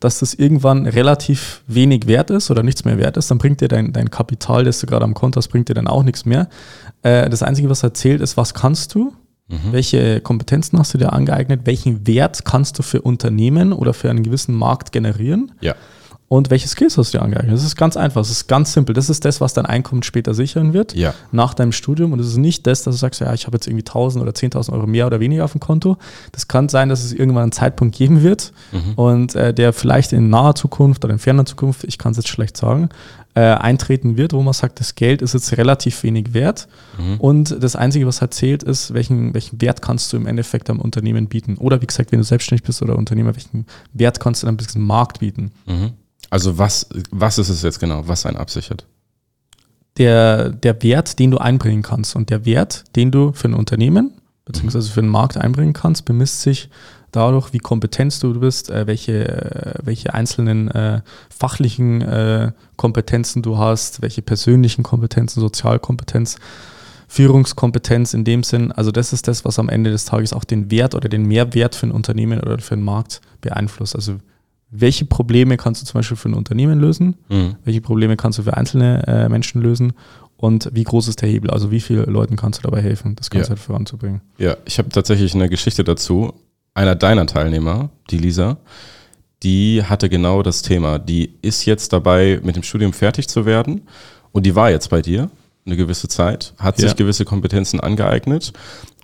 dass 0.00 0.18
das 0.18 0.34
irgendwann 0.34 0.86
relativ 0.86 1.62
wenig 1.66 2.06
wert 2.06 2.30
ist 2.30 2.50
oder 2.50 2.62
nichts 2.62 2.84
mehr 2.84 2.98
wert 2.98 3.16
ist, 3.16 3.30
dann 3.30 3.38
bringt 3.38 3.60
dir 3.60 3.68
dein, 3.68 3.92
dein 3.92 4.10
Kapital, 4.10 4.64
das 4.64 4.80
du 4.80 4.86
gerade 4.86 5.04
am 5.04 5.14
Konto 5.14 5.36
hast, 5.36 5.48
bringt 5.48 5.68
dir 5.68 5.74
dann 5.74 5.86
auch 5.86 6.02
nichts 6.02 6.24
mehr. 6.24 6.48
Äh, 7.02 7.28
das 7.28 7.42
Einzige, 7.42 7.68
was 7.68 7.82
erzählt, 7.82 8.20
ist, 8.20 8.36
was 8.36 8.54
kannst 8.54 8.94
du? 8.94 9.12
Welche 9.72 10.20
Kompetenzen 10.20 10.78
hast 10.78 10.94
du 10.94 10.98
dir 10.98 11.12
angeeignet? 11.12 11.62
Welchen 11.64 12.06
Wert 12.06 12.44
kannst 12.44 12.78
du 12.78 12.84
für 12.84 13.02
Unternehmen 13.02 13.72
oder 13.72 13.92
für 13.94 14.08
einen 14.08 14.22
gewissen 14.22 14.54
Markt 14.54 14.92
generieren? 14.92 15.52
Ja. 15.60 15.74
Und 16.32 16.48
welche 16.48 16.68
Skills 16.68 16.96
hast 16.96 17.12
du 17.12 17.18
dir 17.18 17.24
angeeignet? 17.24 17.52
Das 17.52 17.64
ist 17.64 17.74
ganz 17.74 17.96
einfach, 17.96 18.20
das 18.20 18.30
ist 18.30 18.46
ganz 18.46 18.72
simpel. 18.72 18.94
Das 18.94 19.10
ist 19.10 19.24
das, 19.24 19.40
was 19.40 19.52
dein 19.52 19.66
Einkommen 19.66 20.04
später 20.04 20.32
sichern 20.32 20.72
wird 20.72 20.94
Ja. 20.94 21.12
nach 21.32 21.54
deinem 21.54 21.72
Studium. 21.72 22.12
Und 22.12 22.20
es 22.20 22.28
ist 22.28 22.36
nicht 22.36 22.68
das, 22.68 22.84
dass 22.84 22.94
du 22.94 22.98
sagst, 23.00 23.20
ja, 23.20 23.34
ich 23.34 23.48
habe 23.48 23.56
jetzt 23.56 23.66
irgendwie 23.66 23.82
1000 23.84 24.22
oder 24.22 24.30
10.000 24.32 24.72
Euro 24.72 24.86
mehr 24.86 25.08
oder 25.08 25.18
weniger 25.18 25.44
auf 25.44 25.50
dem 25.50 25.60
Konto. 25.60 25.96
Das 26.30 26.46
kann 26.46 26.68
sein, 26.68 26.88
dass 26.88 27.02
es 27.02 27.12
irgendwann 27.12 27.42
einen 27.42 27.52
Zeitpunkt 27.52 27.96
geben 27.96 28.22
wird 28.22 28.52
und 28.94 29.34
äh, 29.34 29.52
der 29.52 29.72
vielleicht 29.72 30.12
in 30.12 30.30
naher 30.30 30.54
Zukunft 30.54 31.04
oder 31.04 31.12
in 31.12 31.18
ferner 31.18 31.46
Zukunft, 31.46 31.82
ich 31.82 31.98
kann 31.98 32.12
es 32.12 32.18
jetzt 32.18 32.28
schlecht 32.28 32.56
sagen, 32.56 32.90
äh, 33.34 33.40
eintreten 33.40 34.16
wird, 34.16 34.32
wo 34.32 34.40
man 34.40 34.52
sagt, 34.54 34.78
das 34.78 34.94
Geld 34.94 35.22
ist 35.22 35.34
jetzt 35.34 35.56
relativ 35.56 36.00
wenig 36.04 36.32
wert. 36.32 36.68
Und 37.18 37.56
das 37.60 37.74
Einzige, 37.74 38.06
was 38.06 38.20
halt 38.20 38.34
zählt, 38.34 38.62
ist, 38.62 38.94
welchen, 38.94 39.34
welchen 39.34 39.60
Wert 39.60 39.82
kannst 39.82 40.12
du 40.12 40.16
im 40.16 40.26
Endeffekt 40.28 40.70
am 40.70 40.78
Unternehmen 40.78 41.26
bieten. 41.26 41.56
Oder 41.56 41.82
wie 41.82 41.86
gesagt, 41.86 42.12
wenn 42.12 42.20
du 42.20 42.24
selbstständig 42.24 42.62
bist 42.62 42.82
oder 42.82 42.96
Unternehmer, 42.96 43.34
welchen 43.34 43.66
Wert 43.94 44.20
kannst 44.20 44.44
du 44.44 44.46
einem 44.46 44.56
bisschen 44.56 44.82
Markt 44.82 45.18
bieten. 45.18 45.50
Mhm. 45.66 45.90
Also 46.30 46.56
was, 46.56 46.88
was 47.10 47.38
ist 47.38 47.48
es 47.48 47.62
jetzt 47.62 47.80
genau, 47.80 48.08
was 48.08 48.24
einen 48.24 48.36
absichert? 48.36 48.86
der, 50.00 50.50
der 50.50 50.82
Wert, 50.82 51.18
den 51.18 51.30
du 51.30 51.38
einbringen 51.38 51.82
kannst. 51.82 52.16
Und 52.16 52.30
der 52.30 52.44
Wert, 52.44 52.84
den 52.96 53.10
du 53.10 53.32
für 53.32 53.48
ein 53.48 53.54
Unternehmen 53.54 54.12
beziehungsweise 54.46 54.90
für 54.90 55.00
einen 55.00 55.10
Markt 55.10 55.36
einbringen 55.36 55.74
kannst, 55.74 56.06
bemisst 56.06 56.40
sich 56.42 56.70
dadurch, 57.12 57.52
wie 57.52 57.58
kompetent 57.58 58.20
du 58.22 58.40
bist, 58.40 58.70
äh, 58.70 58.86
welche, 58.86 59.28
äh, 59.28 59.74
welche 59.82 60.14
einzelnen 60.14 60.68
äh, 60.70 61.02
fachlichen 61.28 62.00
äh, 62.02 62.52
Kompetenzen 62.76 63.42
du 63.42 63.58
hast, 63.58 64.02
welche 64.02 64.22
persönlichen 64.22 64.82
Kompetenzen, 64.82 65.40
Sozialkompetenz, 65.40 66.36
Führungskompetenz 67.06 68.14
in 68.14 68.24
dem 68.24 68.42
Sinn. 68.42 68.72
Also 68.72 68.90
das 68.90 69.12
ist 69.12 69.28
das, 69.28 69.44
was 69.44 69.58
am 69.58 69.68
Ende 69.68 69.90
des 69.90 70.04
Tages 70.04 70.32
auch 70.32 70.44
den 70.44 70.70
Wert 70.70 70.94
oder 70.94 71.08
den 71.08 71.26
Mehrwert 71.26 71.74
für 71.74 71.86
ein 71.86 71.92
Unternehmen 71.92 72.40
oder 72.40 72.58
für 72.58 72.74
einen 72.74 72.84
Markt 72.84 73.20
beeinflusst. 73.40 73.94
Also 73.94 74.16
welche 74.70 75.04
Probleme 75.04 75.56
kannst 75.56 75.82
du 75.82 75.86
zum 75.86 75.98
Beispiel 75.98 76.16
für 76.16 76.28
ein 76.28 76.34
Unternehmen 76.34 76.78
lösen? 76.80 77.16
Mhm. 77.28 77.56
Welche 77.64 77.80
Probleme 77.80 78.16
kannst 78.16 78.38
du 78.38 78.42
für 78.44 78.56
einzelne 78.56 79.06
äh, 79.06 79.28
Menschen 79.28 79.60
lösen? 79.62 79.92
Und 80.36 80.70
wie 80.72 80.84
groß 80.84 81.08
ist 81.08 81.20
der 81.20 81.28
Hebel? 81.28 81.50
Also 81.50 81.70
wie 81.70 81.80
vielen 81.80 82.10
Leuten 82.10 82.36
kannst 82.36 82.60
du 82.60 82.62
dabei 82.62 82.80
helfen, 82.80 83.14
das 83.16 83.28
Ganze 83.30 83.48
Ja. 83.48 83.50
halt 83.50 83.58
voranzubringen? 83.60 84.20
Ja, 84.38 84.56
ich 84.64 84.78
habe 84.78 84.88
tatsächlich 84.88 85.34
eine 85.34 85.48
Geschichte 85.48 85.84
dazu. 85.84 86.32
Einer 86.72 86.94
deiner 86.94 87.26
Teilnehmer, 87.26 87.90
die 88.10 88.16
Lisa, 88.18 88.56
die 89.42 89.82
hatte 89.84 90.08
genau 90.08 90.42
das 90.42 90.62
Thema. 90.62 90.98
Die 90.98 91.34
ist 91.42 91.64
jetzt 91.64 91.92
dabei, 91.92 92.40
mit 92.42 92.56
dem 92.56 92.62
Studium 92.62 92.92
fertig 92.92 93.28
zu 93.28 93.44
werden 93.46 93.82
und 94.32 94.46
die 94.46 94.54
war 94.54 94.70
jetzt 94.70 94.88
bei 94.90 95.02
dir 95.02 95.30
eine 95.66 95.76
gewisse 95.76 96.08
Zeit, 96.08 96.54
hat 96.58 96.80
Ja. 96.80 96.88
sich 96.88 96.96
gewisse 96.96 97.24
Kompetenzen 97.24 97.80
angeeignet 97.80 98.52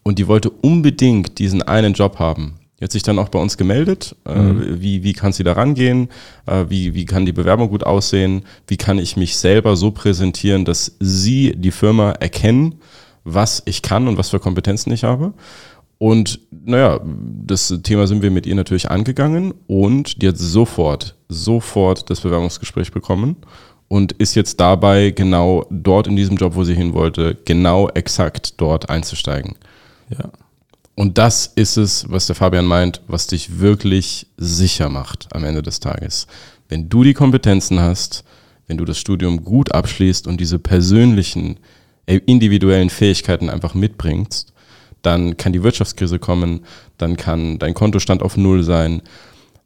und 0.05 0.19
die 0.19 0.29
wollte 0.29 0.51
unbedingt 0.51 1.39
diesen 1.39 1.63
einen 1.63 1.93
Job 1.95 2.19
haben. 2.19 2.55
Die 2.79 2.85
hat 2.85 2.93
sich 2.93 3.03
dann 3.03 3.19
auch 3.19 3.31
bei 3.31 3.39
uns 3.39 3.57
gemeldet. 3.57 4.15
Äh, 4.27 4.39
mhm. 4.39 4.81
wie, 4.81 5.03
wie 5.03 5.13
kann 5.15 5.33
sie 5.33 5.45
da 5.45 5.53
rangehen? 5.53 6.09
Äh, 6.47 6.67
wie, 6.69 6.95
wie 6.95 7.07
kann 7.07 7.25
die 7.25 7.33
Bewerbung 7.33 7.71
gut 7.71 7.85
aussehen? 7.85 8.45
Wie 8.67 8.77
kann 8.77 8.99
ich 8.99 9.17
mich 9.17 9.37
selber 9.37 9.77
so 9.77 9.91
präsentieren, 9.91 10.65
dass 10.65 10.97
sie, 11.01 11.55
die 11.57 11.71
Firma, 11.71 12.13
erkennen, 12.13 12.77
was 13.25 13.63
ich 13.65 13.83
kann 13.83 14.09
und 14.09 14.19
was 14.19 14.31
für 14.31 14.41
Kompetenzen 14.41 14.93
ich 14.93 15.05
habe? 15.05 15.33
Und 15.99 16.41
naja, 16.51 17.01
das 17.03 17.73
Thema 17.83 18.07
sind 18.07 18.23
wir 18.23 18.31
mit 18.31 18.47
ihr 18.47 18.55
natürlich 18.55 18.91
angegangen 18.91 19.55
und 19.67 20.21
die 20.21 20.29
hat 20.29 20.37
sofort, 20.37 21.17
sofort 21.29 22.11
das 22.11 22.21
Bewerbungsgespräch 22.21 22.93
bekommen 22.93 23.37
und 23.89 24.13
ist 24.13 24.35
jetzt 24.35 24.61
dabei, 24.61 25.11
genau 25.11 25.65
dort 25.71 26.07
in 26.07 26.17
diesem 26.17 26.37
Job, 26.37 26.55
wo 26.55 26.65
sie 26.65 26.75
hin 26.75 26.93
wollte, 26.93 27.37
genau 27.47 27.89
exakt 27.89 28.61
dort 28.61 28.91
einzusteigen. 28.91 29.55
Ja. 30.11 30.31
Und 30.97 31.19
das 31.19 31.53
ist 31.55 31.77
es, 31.77 32.11
was 32.11 32.27
der 32.27 32.35
Fabian 32.35 32.65
meint, 32.65 33.03
was 33.07 33.27
dich 33.27 33.61
wirklich 33.61 34.27
sicher 34.39 34.89
macht 34.89 35.29
am 35.31 35.45
Ende 35.45 35.61
des 35.63 35.79
Tages. 35.79 36.27
Wenn 36.69 36.89
du 36.89 37.05
die 37.05 37.13
Kompetenzen 37.13 37.79
hast, 37.79 38.25
wenn 38.67 38.79
du 38.79 38.85
das 38.87 38.99
Studium 38.99 39.45
gut 39.45 39.73
abschließt 39.73 40.27
und 40.27 40.41
diese 40.41 40.59
persönlichen, 40.59 41.59
äh, 42.07 42.21
individuellen 42.25 42.89
Fähigkeiten 42.89 43.51
einfach 43.51 43.75
mitbringst, 43.75 44.55
dann 45.03 45.37
kann 45.37 45.53
die 45.53 45.63
Wirtschaftskrise 45.63 46.19
kommen, 46.19 46.65
dann 46.97 47.19
kann 47.19 47.59
dein 47.59 47.75
Kontostand 47.75 48.23
auf 48.23 48.39
Null 48.39 48.63
sein. 48.63 49.03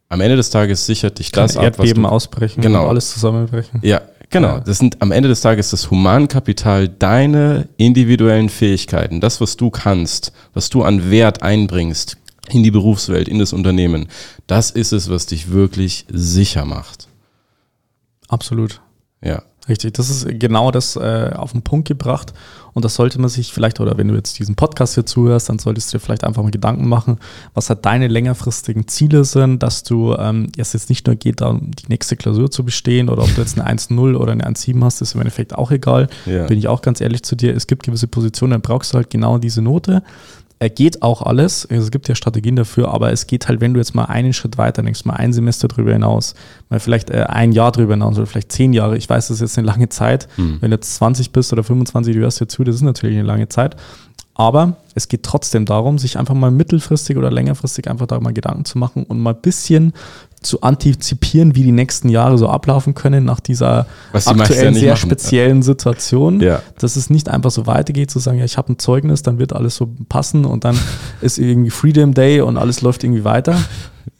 Am 0.09 0.21
Ende 0.21 0.37
des 0.37 0.51
Tages 0.51 0.85
sichert 0.85 1.21
dich 1.21 1.31
das 1.31 1.57
ab, 1.57 1.63
Erdbeben 1.63 2.03
was 2.03 2.11
du, 2.11 2.15
ausbrechen 2.15 2.61
genau, 2.61 2.89
alles 2.89 3.13
zusammenbrechen. 3.13 3.79
Ja, 3.83 4.03
genau. 4.31 4.61
Das 4.61 4.79
sind 4.79 5.03
am 5.03 5.13
Ende 5.13 5.29
des 5.29 5.41
Tages 5.41 5.71
das 5.71 5.91
Humankapital, 5.91 6.89
deine 6.89 7.69
individuellen 7.77 8.49
Fähigkeiten, 8.49 9.21
das, 9.21 9.41
was 9.41 9.57
du 9.57 9.71
kannst, 9.71 10.33
was 10.55 10.71
du 10.71 10.83
an 10.83 11.11
Wert 11.11 11.43
einbringst 11.43 12.17
in 12.49 12.63
die 12.63 12.71
Berufswelt, 12.71 13.29
in 13.29 13.39
das 13.39 13.53
Unternehmen. 13.53 14.09
Das 14.47 14.71
ist 14.71 14.93
es, 14.93 15.11
was 15.11 15.27
dich 15.27 15.51
wirklich 15.51 16.07
sicher 16.09 16.65
macht. 16.65 17.09
Absolut. 18.29 18.81
Ja. 19.23 19.43
Richtig, 19.69 19.95
das 19.95 20.09
ist 20.11 20.27
genau 20.41 20.71
das 20.71 20.97
äh, 20.97 21.31
auf 21.35 21.53
den 21.53 21.63
Punkt 21.63 21.87
gebracht. 21.87 22.33
Und 22.73 22.85
das 22.85 22.95
sollte 22.95 23.21
man 23.21 23.29
sich 23.29 23.53
vielleicht, 23.53 23.81
oder 23.81 23.99
wenn 23.99 24.09
du 24.09 24.15
jetzt 24.15 24.39
diesen 24.39 24.55
Podcast 24.55 24.95
hier 24.95 25.05
zuhörst, 25.05 25.49
dann 25.49 25.59
solltest 25.59 25.93
du 25.93 25.99
dir 25.99 26.01
vielleicht 26.01 26.25
einfach 26.25 26.43
mal 26.43 26.51
Gedanken 26.51 26.89
machen, 26.89 27.19
was 27.53 27.69
halt 27.69 27.85
deine 27.85 28.09
längerfristigen 28.09 28.87
Ziele 28.89 29.25
sind, 29.25 29.63
dass 29.63 29.83
du 29.83 30.15
ähm, 30.15 30.51
es 30.57 30.73
jetzt 30.73 30.89
nicht 30.89 31.07
nur 31.07 31.17
geht, 31.17 31.41
darum, 31.41 31.73
die 31.73 31.89
nächste 31.89 32.17
Klausur 32.17 32.51
zu 32.51 32.65
bestehen 32.65 33.09
oder 33.09 33.23
ob 33.23 33.35
du 33.35 33.41
jetzt 33.41 33.59
eine 33.59 33.79
1-0 33.79 34.17
oder 34.17 34.33
eine 34.33 34.49
1-7 34.49 34.83
hast, 34.85 35.03
ist 35.03 35.15
im 35.15 35.21
Endeffekt 35.21 35.55
auch 35.55 35.71
egal. 35.73 36.09
Ja. 36.27 36.47
Bin 36.47 36.59
ich 36.59 36.69
auch 36.69 36.81
ganz 36.81 37.01
ehrlich 37.01 37.23
zu 37.23 37.37
dir. 37.37 37.55
Es 37.55 37.67
gibt 37.67 37.83
gewisse 37.83 38.07
Positionen, 38.07 38.53
dann 38.53 38.63
brauchst 38.63 38.93
du 38.93 38.97
halt 38.97 39.11
genau 39.11 39.39
diese 39.39 39.63
Note 39.63 40.03
geht 40.69 41.01
auch 41.01 41.23
alles. 41.23 41.65
Es 41.65 41.91
gibt 41.91 42.09
ja 42.09 42.15
Strategien 42.15 42.55
dafür, 42.55 42.93
aber 42.93 43.13
es 43.13 43.27
geht 43.27 43.49
halt, 43.49 43.61
wenn 43.61 43.73
du 43.73 43.81
jetzt 43.81 43.95
mal 43.95 44.05
einen 44.05 44.35
Schritt 44.35 44.59
weiter 44.59 44.83
denkst, 44.83 45.07
mal 45.07 45.15
ein 45.15 45.33
Semester 45.33 45.69
drüber 45.69 45.93
hinaus, 45.93 46.35
mal 46.69 46.81
vielleicht 46.81 47.09
äh, 47.11 47.25
ein 47.29 47.53
Jahr 47.53 47.73
drüber 47.73 47.95
hinaus 47.95 48.19
oder 48.19 48.27
vielleicht 48.27 48.53
zehn 48.53 48.75
Jahre. 48.75 48.99
Ich 48.99 49.09
weiß, 49.09 49.29
das 49.29 49.37
ist 49.37 49.41
jetzt 49.41 49.59
eine 49.59 49.67
lange 49.67 49.89
Zeit. 49.89 50.29
Mhm. 50.37 50.59
Wenn 50.61 50.71
du 50.71 50.77
jetzt 50.77 50.97
20 50.97 51.33
bist 51.33 51.53
oder 51.53 51.65
25, 51.65 52.15
du 52.15 52.21
hörst 52.21 52.41
dir 52.41 52.49
zu, 52.49 52.63
das 52.63 52.75
ist 52.75 52.83
natürlich 52.83 53.17
eine 53.17 53.27
lange 53.27 53.49
Zeit. 53.49 53.77
Aber 54.35 54.77
es 54.95 55.09
geht 55.09 55.23
trotzdem 55.23 55.67
darum, 55.67 55.99
sich 55.99 56.19
einfach 56.19 56.35
mal 56.35 56.51
mittelfristig 56.51 57.17
oder 57.17 57.31
längerfristig 57.31 57.91
einfach 57.91 58.07
da 58.07 58.19
mal 58.21 58.33
Gedanken 58.33 58.65
zu 58.65 58.79
machen 58.79 59.05
und 59.05 59.21
mal 59.21 59.35
ein 59.35 59.41
bisschen 59.43 59.93
zu 60.41 60.63
antizipieren, 60.63 61.55
wie 61.55 61.63
die 61.63 61.73
nächsten 61.73 62.09
Jahre 62.09 62.39
so 62.39 62.49
ablaufen 62.49 62.95
können 62.95 63.25
nach 63.25 63.41
dieser 63.41 63.87
aktuellen 64.13 64.75
sehr 64.75 64.93
machen. 64.93 65.01
speziellen 65.01 65.63
Situation. 65.63 66.41
Ja. 66.41 66.63
Dass 66.79 66.97
es 66.97 67.11
nicht 67.11 67.29
einfach 67.29 67.51
so 67.51 67.67
weitergeht, 67.67 68.11
zu 68.11 68.19
sagen, 68.19 68.39
ja, 68.39 68.45
ich 68.45 68.57
habe 68.57 68.73
ein 68.73 68.79
Zeugnis, 68.79 69.23
dann 69.23 69.39
wird 69.39 69.53
alles 69.53 69.77
so 69.77 69.91
passen 70.09 70.47
und 70.47 70.65
dann 70.65 70.79
ist 71.21 71.39
irgendwie 71.39 71.71
Freedom 71.71 72.15
Day 72.15 72.41
und 72.41 72.57
alles 72.57 72.81
läuft 72.81 73.05
irgendwie 73.05 73.25
weiter. 73.25 73.57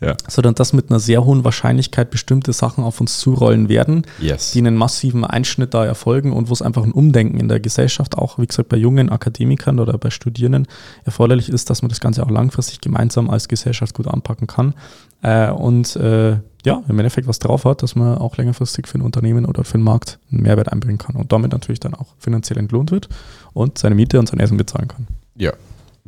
Ja. 0.01 0.17
Sondern 0.29 0.55
dass 0.55 0.73
mit 0.73 0.91
einer 0.91 1.01
sehr 1.01 1.25
hohen 1.25 1.45
Wahrscheinlichkeit 1.45 2.11
bestimmte 2.11 2.53
Sachen 2.53 2.85
auf 2.85 3.01
uns 3.01 3.19
zurollen 3.19 3.69
werden, 3.69 4.07
yes. 4.21 4.53
die 4.53 4.61
einen 4.61 4.77
massiven 4.77 5.25
Einschnitt 5.25 5.75
da 5.75 5.85
erfolgen 5.85 6.33
und 6.33 6.49
wo 6.49 6.53
es 6.53 6.63
einfach 6.63 6.83
ein 6.83 6.93
Umdenken 6.93 7.39
in 7.39 7.49
der 7.49 7.61
Gesellschaft 7.61 8.17
auch, 8.17 8.39
wie 8.39 8.47
gesagt, 8.47 8.69
bei 8.69 8.77
jungen 8.77 9.11
Akademikern 9.11 9.79
oder 9.79 9.99
bei 9.99 10.11
Studierenden 10.11 10.67
erforderlich 11.05 11.49
ist, 11.51 11.71
dass 11.71 11.83
man 11.83 11.91
das 11.91 12.01
Ganze 12.01 12.23
auch 12.23 12.31
langfristig 12.31 12.81
gemeinsam 12.81 13.29
als 13.31 13.49
Gesellschaft 13.49 13.95
gut 13.95 14.09
anpacken 14.09 14.47
kann. 14.47 14.75
Äh, 15.23 15.51
und 15.51 15.97
äh, 15.97 16.39
ja, 16.65 16.83
im 16.89 16.99
Endeffekt 16.99 17.27
was 17.27 17.39
drauf 17.39 17.65
hat, 17.65 17.83
dass 17.83 17.95
man 17.95 18.19
auch 18.19 18.37
längerfristig 18.37 18.87
für 18.87 18.99
ein 18.99 19.03
Unternehmen 19.03 19.45
oder 19.45 19.65
für 19.65 19.79
den 19.79 19.85
Markt 19.85 20.19
einen 20.31 20.43
Mehrwert 20.43 20.73
einbringen 20.73 20.99
kann 20.99 21.17
und 21.17 21.33
damit 21.33 21.53
natürlich 21.53 21.81
dann 21.81 21.95
auch 21.95 22.09
finanziell 22.19 22.59
entlohnt 22.59 22.91
wird 22.91 23.09
und 23.53 23.79
seine 23.79 23.95
Miete 23.95 24.19
und 24.19 24.29
sein 24.29 24.41
Essen 24.41 24.57
bezahlen 24.57 24.89
kann. 24.89 25.07
Ja, 25.37 25.53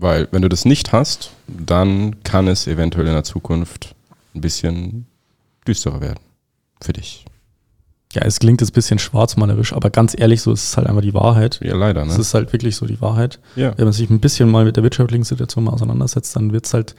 weil 0.02 0.28
wenn 0.30 0.42
du 0.42 0.48
das 0.48 0.64
nicht 0.64 0.92
hast, 0.92 1.30
dann 1.46 2.22
kann 2.24 2.48
es 2.48 2.66
eventuell 2.66 3.06
in 3.06 3.14
der 3.14 3.24
Zukunft 3.24 3.94
ein 4.34 4.40
bisschen 4.40 5.06
düsterer 5.66 6.00
werden 6.00 6.20
für 6.80 6.92
dich. 6.92 7.24
Ja, 8.12 8.22
es 8.22 8.40
klingt 8.40 8.60
jetzt 8.60 8.70
ein 8.70 8.74
bisschen 8.74 8.98
schwarzmalerisch, 8.98 9.72
aber 9.72 9.88
ganz 9.88 10.14
ehrlich, 10.18 10.42
so 10.42 10.52
ist 10.52 10.64
es 10.64 10.76
halt 10.76 10.86
einfach 10.86 11.00
die 11.00 11.14
Wahrheit. 11.14 11.60
Ja, 11.62 11.74
leider. 11.74 12.04
Ne? 12.04 12.12
Es 12.12 12.18
ist 12.18 12.34
halt 12.34 12.52
wirklich 12.52 12.76
so 12.76 12.84
die 12.84 13.00
Wahrheit. 13.00 13.40
Ja. 13.56 13.72
Wenn 13.78 13.86
man 13.86 13.94
sich 13.94 14.10
ein 14.10 14.20
bisschen 14.20 14.50
mal 14.50 14.66
mit 14.66 14.76
der 14.76 14.82
wirtschaftlichen 14.82 15.24
Situation 15.24 15.64
mal 15.64 15.72
auseinandersetzt, 15.72 16.36
dann 16.36 16.52
wird 16.52 16.66
es 16.66 16.74
halt 16.74 16.94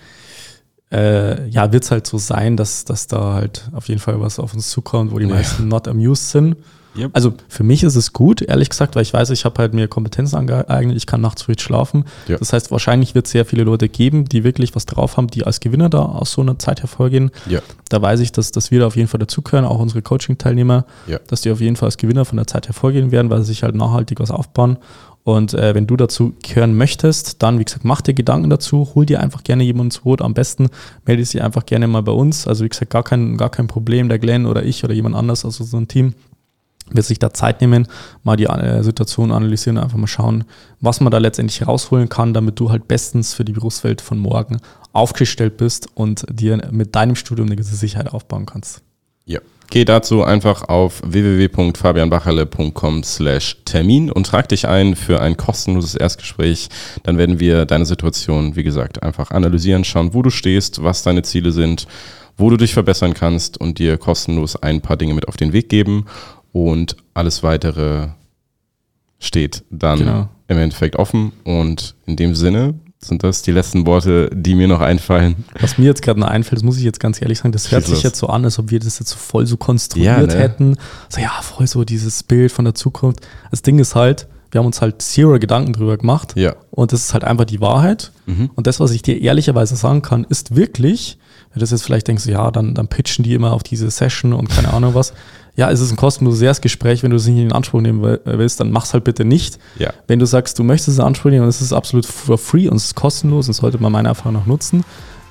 äh, 0.92 1.48
ja, 1.50 1.72
wird 1.72 1.90
halt 1.90 2.06
so 2.06 2.18
sein, 2.18 2.56
dass, 2.56 2.86
dass 2.86 3.08
da 3.08 3.34
halt 3.34 3.68
auf 3.74 3.88
jeden 3.88 4.00
Fall 4.00 4.22
was 4.22 4.40
auf 4.40 4.54
uns 4.54 4.70
zukommt, 4.70 5.12
wo 5.12 5.20
die 5.20 5.26
ja. 5.26 5.34
meisten 5.34 5.68
not 5.68 5.88
amused 5.88 6.30
sind. 6.30 6.56
Yep. 6.96 7.12
Also 7.14 7.34
für 7.48 7.64
mich 7.64 7.84
ist 7.84 7.96
es 7.96 8.14
gut, 8.14 8.42
ehrlich 8.42 8.70
gesagt, 8.70 8.96
weil 8.96 9.02
ich 9.02 9.14
weiß, 9.14 9.32
ich 9.32 9.46
habe 9.46 9.60
halt 9.60 9.74
mir 9.74 9.88
Kompetenzen 9.88 10.36
angeeignet, 10.36 10.96
ich 10.96 11.08
kann 11.08 11.22
nachts 11.22 11.44
früh 11.44 11.54
schlafen. 11.58 12.06
Ja. 12.28 12.38
Das 12.38 12.54
heißt, 12.54 12.72
wahrscheinlich 12.72 13.16
wird 13.16 13.26
es 13.26 13.32
sehr 13.32 13.46
viele 13.46 13.64
Leute 13.64 13.90
geben, 13.90 14.26
die 14.26 14.44
wirklich 14.44 14.76
was 14.76 14.86
drauf 14.86 15.18
haben, 15.18 15.28
die 15.28 15.44
als 15.44 15.60
Gewinner 15.60 15.90
da 15.90 16.00
aus 16.00 16.32
so 16.32 16.42
einer 16.42 16.60
Zeit 16.60 16.82
hervorgehen. 16.82 17.32
Ja. 17.48 17.62
Da 17.90 18.02
weiß 18.02 18.20
ich, 18.20 18.32
dass, 18.32 18.52
dass 18.52 18.72
wir 18.72 18.82
da 18.82 18.88
auf 18.88 18.96
jeden 18.96 19.08
Fall 19.08 19.20
dazugehören, 19.20 19.66
auch 19.66 19.80
unsere 19.80 20.02
Coaching-Teilnehmer, 20.02 20.86
ja. 21.08 21.20
dass 21.28 21.42
die 21.42 21.52
auf 21.52 21.62
jeden 21.62 21.76
Fall 21.76 21.88
als 21.88 21.98
Gewinner 21.98 22.26
von 22.26 22.38
der 22.38 22.48
Zeit 22.48 22.68
hervorgehen 22.68 23.12
werden, 23.12 23.30
weil 23.30 23.40
sie 23.40 23.48
sich 23.48 23.64
halt 23.64 23.76
nachhaltig 23.76 24.20
was 24.20 24.32
aufbauen. 24.32 24.78
Und 25.24 25.54
äh, 25.54 25.74
wenn 25.74 25.88
du 25.88 25.96
dazu 25.96 26.34
gehören 26.44 26.76
möchtest, 26.76 27.42
dann, 27.42 27.58
wie 27.58 27.64
gesagt, 27.64 27.86
mach 27.86 28.02
dir 28.02 28.14
Gedanken 28.14 28.50
dazu, 28.50 28.90
hol 28.94 29.06
dir 29.06 29.22
einfach 29.22 29.44
gerne 29.44 29.64
jemanden 29.64 29.92
zu 29.92 30.04
Rot. 30.04 30.22
Am 30.22 30.34
besten 30.34 30.70
melde 31.06 31.24
dich 31.24 31.42
einfach 31.42 31.66
gerne 31.66 31.88
mal 31.88 32.04
bei 32.04 32.12
uns. 32.12 32.46
Also, 32.46 32.66
wie 32.66 32.70
gesagt, 32.70 32.92
gar 32.92 33.04
kein, 33.04 33.38
gar 33.38 33.50
kein 33.50 33.68
Problem. 33.68 34.10
Der 34.10 34.20
Glenn 34.20 34.46
oder 34.46 34.64
ich 34.64 34.84
oder 34.84 34.94
jemand 34.94 35.16
anders 35.16 35.46
aus 35.46 35.62
unserem 35.62 35.88
Team 35.88 36.14
wird 36.90 37.06
sich 37.06 37.20
da 37.20 37.34
Zeit 37.34 37.62
nehmen, 37.62 37.88
mal 38.24 38.36
die 38.36 38.46
äh, 38.46 38.84
Situation 38.84 39.32
analysieren, 39.32 39.78
einfach 39.78 39.98
mal 39.98 40.08
schauen, 40.08 40.44
was 40.82 41.02
man 41.02 41.12
da 41.12 41.18
letztendlich 41.18 41.68
rausholen 41.68 42.10
kann, 42.10 42.34
damit 42.34 42.60
du 42.60 42.70
halt 42.70 42.88
bestens 42.88 43.34
für 43.34 43.46
die 43.46 43.54
Berufswelt 43.54 44.02
von 44.02 44.20
morgen 44.20 44.60
aufgestellt 44.92 45.58
bist 45.58 45.88
und 45.96 46.26
dir 46.32 46.70
mit 46.72 46.96
deinem 46.96 47.16
Studium 47.16 47.48
eine 47.48 47.56
gewisse 47.56 47.76
Sicherheit 47.76 48.12
aufbauen 48.12 48.46
kannst. 48.46 48.82
Ja. 49.26 49.40
Geh 49.70 49.86
dazu 49.86 50.24
einfach 50.24 50.70
auf 50.70 51.02
www.fabianbacherle.com 51.04 53.04
slash 53.04 53.58
Termin 53.66 54.12
und 54.12 54.28
trag 54.28 54.48
dich 54.50 54.68
ein 54.68 54.96
für 54.96 55.20
ein 55.20 55.36
kostenloses 55.36 55.96
Erstgespräch. 55.96 56.70
Dann 57.02 57.18
werden 57.18 57.40
wir 57.40 57.66
deine 57.66 57.88
Situation, 57.88 58.56
wie 58.56 58.62
gesagt, 58.62 59.02
einfach 59.02 59.32
analysieren, 59.32 59.84
schauen, 59.84 60.14
wo 60.14 60.22
du 60.22 60.30
stehst, 60.30 60.84
was 60.84 61.02
deine 61.02 61.24
Ziele 61.24 61.52
sind, 61.52 61.88
wo 62.38 62.52
du 62.52 62.58
dich 62.58 62.74
verbessern 62.74 63.16
kannst 63.16 63.60
und 63.60 63.80
dir 63.80 63.98
kostenlos 63.98 64.62
ein 64.62 64.82
paar 64.82 64.98
Dinge 64.98 65.16
mit 65.16 65.28
auf 65.28 65.38
den 65.38 65.54
Weg 65.54 65.70
geben. 65.70 66.06
Und 66.54 66.96
alles 67.14 67.44
weitere 67.44 68.08
steht 69.20 69.64
dann 69.70 70.00
genau. 70.00 70.30
im 70.48 70.58
Endeffekt 70.58 70.96
offen. 70.96 71.34
Und 71.44 71.96
in 72.06 72.16
dem 72.16 72.36
Sinne 72.36 72.76
sind 73.00 73.24
das 73.24 73.42
die 73.42 73.52
letzten 73.52 73.86
Worte, 73.86 74.30
die 74.34 74.56
mir 74.56 74.68
noch 74.68 74.80
einfallen. 74.80 75.44
Was 75.60 75.78
mir 75.78 75.86
jetzt 75.86 76.02
gerade 76.02 76.20
noch 76.20 76.28
einfällt, 76.28 76.58
das 76.58 76.64
muss 76.64 76.78
ich 76.78 76.84
jetzt 76.84 77.00
ganz 77.00 77.22
ehrlich 77.22 77.40
sagen, 77.40 77.52
das 77.52 77.72
hört 77.72 77.86
sich 77.86 78.04
jetzt 78.04 78.18
so 78.18 78.28
an, 78.28 78.46
als 78.46 78.60
ob 78.60 78.72
wir 78.72 78.80
das 78.80 79.00
jetzt 79.00 79.10
so 79.10 79.18
voll 79.18 79.46
so 79.46 79.58
konstruiert 79.58 80.06
ja, 80.06 80.26
ne? 80.26 80.36
hätten. 80.36 80.78
So, 81.10 81.20
ja, 81.20 81.32
voll 81.42 81.68
so 81.68 81.84
dieses 81.84 82.24
Bild 82.24 82.52
von 82.52 82.66
der 82.66 82.76
Zukunft. 82.76 83.20
Das 83.52 83.62
Ding 83.62 83.80
ist 83.80 83.96
halt, 83.96 84.28
wir 84.52 84.60
haben 84.60 84.68
uns 84.68 84.82
halt 84.82 85.02
zero 85.02 85.40
Gedanken 85.40 85.74
drüber 85.74 85.98
gemacht. 85.98 86.34
Ja. 86.36 86.56
Und 86.72 86.94
das 86.94 87.02
ist 87.02 87.14
halt 87.14 87.24
einfach 87.24 87.46
die 87.46 87.60
Wahrheit. 87.60 88.12
Mhm. 88.28 88.52
Und 88.56 88.68
das, 88.68 88.80
was 88.80 88.92
ich 88.92 89.02
dir 89.02 89.20
ehrlicherweise 89.20 89.76
sagen 89.76 90.04
kann, 90.04 90.26
ist 90.30 90.56
wirklich, 90.56 91.18
das 91.60 91.72
jetzt 91.72 91.84
vielleicht 91.84 92.08
denkst, 92.08 92.26
ja, 92.26 92.52
dann, 92.52 92.74
dann 92.74 92.88
pitchen 92.88 93.24
die 93.24 93.34
immer 93.34 93.54
auf 93.54 93.64
diese 93.64 93.90
Session 93.90 94.34
und 94.34 94.50
keine 94.50 94.74
Ahnung 94.74 94.96
was 94.96 95.14
ja, 95.56 95.70
es 95.70 95.80
ist 95.80 95.92
ein 95.92 95.98
kostenloses 95.98 96.42
Erstgespräch, 96.42 97.04
wenn 97.04 97.12
du 97.12 97.18
es 97.18 97.28
nicht 97.28 97.38
in 97.38 97.52
Anspruch 97.52 97.82
nehmen 97.82 98.02
willst, 98.26 98.60
dann 98.60 98.72
mach's 98.72 98.94
halt 98.94 99.04
bitte 99.04 99.24
nicht. 99.24 99.60
Ja. 99.78 99.94
Wenn 100.08 100.18
du 100.18 100.26
sagst, 100.26 100.58
du 100.58 100.64
möchtest 100.64 100.90
es 100.90 100.98
in 100.98 101.04
Anspruch 101.04 101.30
nehmen 101.30 101.44
und 101.44 101.50
es 101.50 101.62
ist 101.62 101.74
absolut 101.74 102.06
for 102.06 102.40
free 102.40 102.68
und 102.68 102.78
es 102.78 102.86
ist 102.86 102.96
kostenlos, 102.96 103.48
das 103.48 103.58
sollte 103.58 103.78
man 103.78 103.92
meiner 103.92 104.10
Erfahrung 104.10 104.34
nach 104.34 104.46
nutzen. 104.48 104.84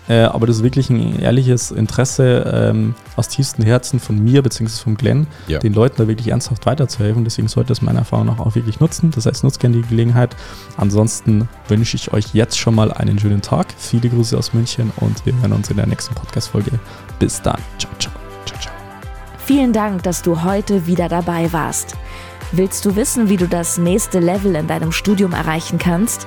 Äh, 0.08 0.22
aber 0.22 0.46
das 0.46 0.56
ist 0.56 0.62
wirklich 0.62 0.90
ein 0.90 1.18
ehrliches 1.20 1.70
Interesse 1.70 2.70
ähm, 2.70 2.94
aus 3.16 3.28
tiefstem 3.28 3.64
Herzen 3.64 4.00
von 4.00 4.22
mir 4.22 4.42
bzw. 4.42 4.82
von 4.82 4.96
Glenn, 4.96 5.26
ja. 5.46 5.58
den 5.58 5.74
Leuten 5.74 5.96
da 5.98 6.08
wirklich 6.08 6.28
ernsthaft 6.28 6.66
weiterzuhelfen. 6.66 7.24
Deswegen 7.24 7.48
sollte 7.48 7.72
es 7.72 7.82
meiner 7.82 8.00
Erfahrung 8.00 8.26
nach 8.26 8.38
auch 8.38 8.54
wirklich 8.54 8.80
nutzen. 8.80 9.10
Das 9.14 9.26
heißt, 9.26 9.44
nutzt 9.44 9.60
gerne 9.60 9.76
die 9.76 9.88
Gelegenheit. 9.88 10.36
Ansonsten 10.76 11.48
wünsche 11.68 11.96
ich 11.96 12.12
euch 12.12 12.34
jetzt 12.34 12.58
schon 12.58 12.74
mal 12.74 12.92
einen 12.92 13.18
schönen 13.18 13.42
Tag. 13.42 13.68
Viele 13.76 14.08
Grüße 14.08 14.36
aus 14.36 14.52
München 14.52 14.92
und 14.96 15.24
wir 15.24 15.34
hören 15.40 15.52
uns 15.52 15.70
in 15.70 15.76
der 15.76 15.86
nächsten 15.86 16.14
Podcast-Folge. 16.14 16.72
Bis 17.18 17.40
dann. 17.40 17.58
Ciao, 17.78 17.92
ciao. 17.98 18.12
Vielen 19.44 19.72
Dank, 19.72 20.04
dass 20.04 20.22
du 20.22 20.44
heute 20.44 20.86
wieder 20.86 21.08
dabei 21.08 21.52
warst. 21.52 21.96
Willst 22.52 22.84
du 22.84 22.94
wissen, 22.96 23.28
wie 23.28 23.36
du 23.36 23.48
das 23.48 23.76
nächste 23.76 24.20
Level 24.20 24.54
in 24.54 24.66
deinem 24.66 24.92
Studium 24.92 25.32
erreichen 25.32 25.78
kannst? 25.78 26.26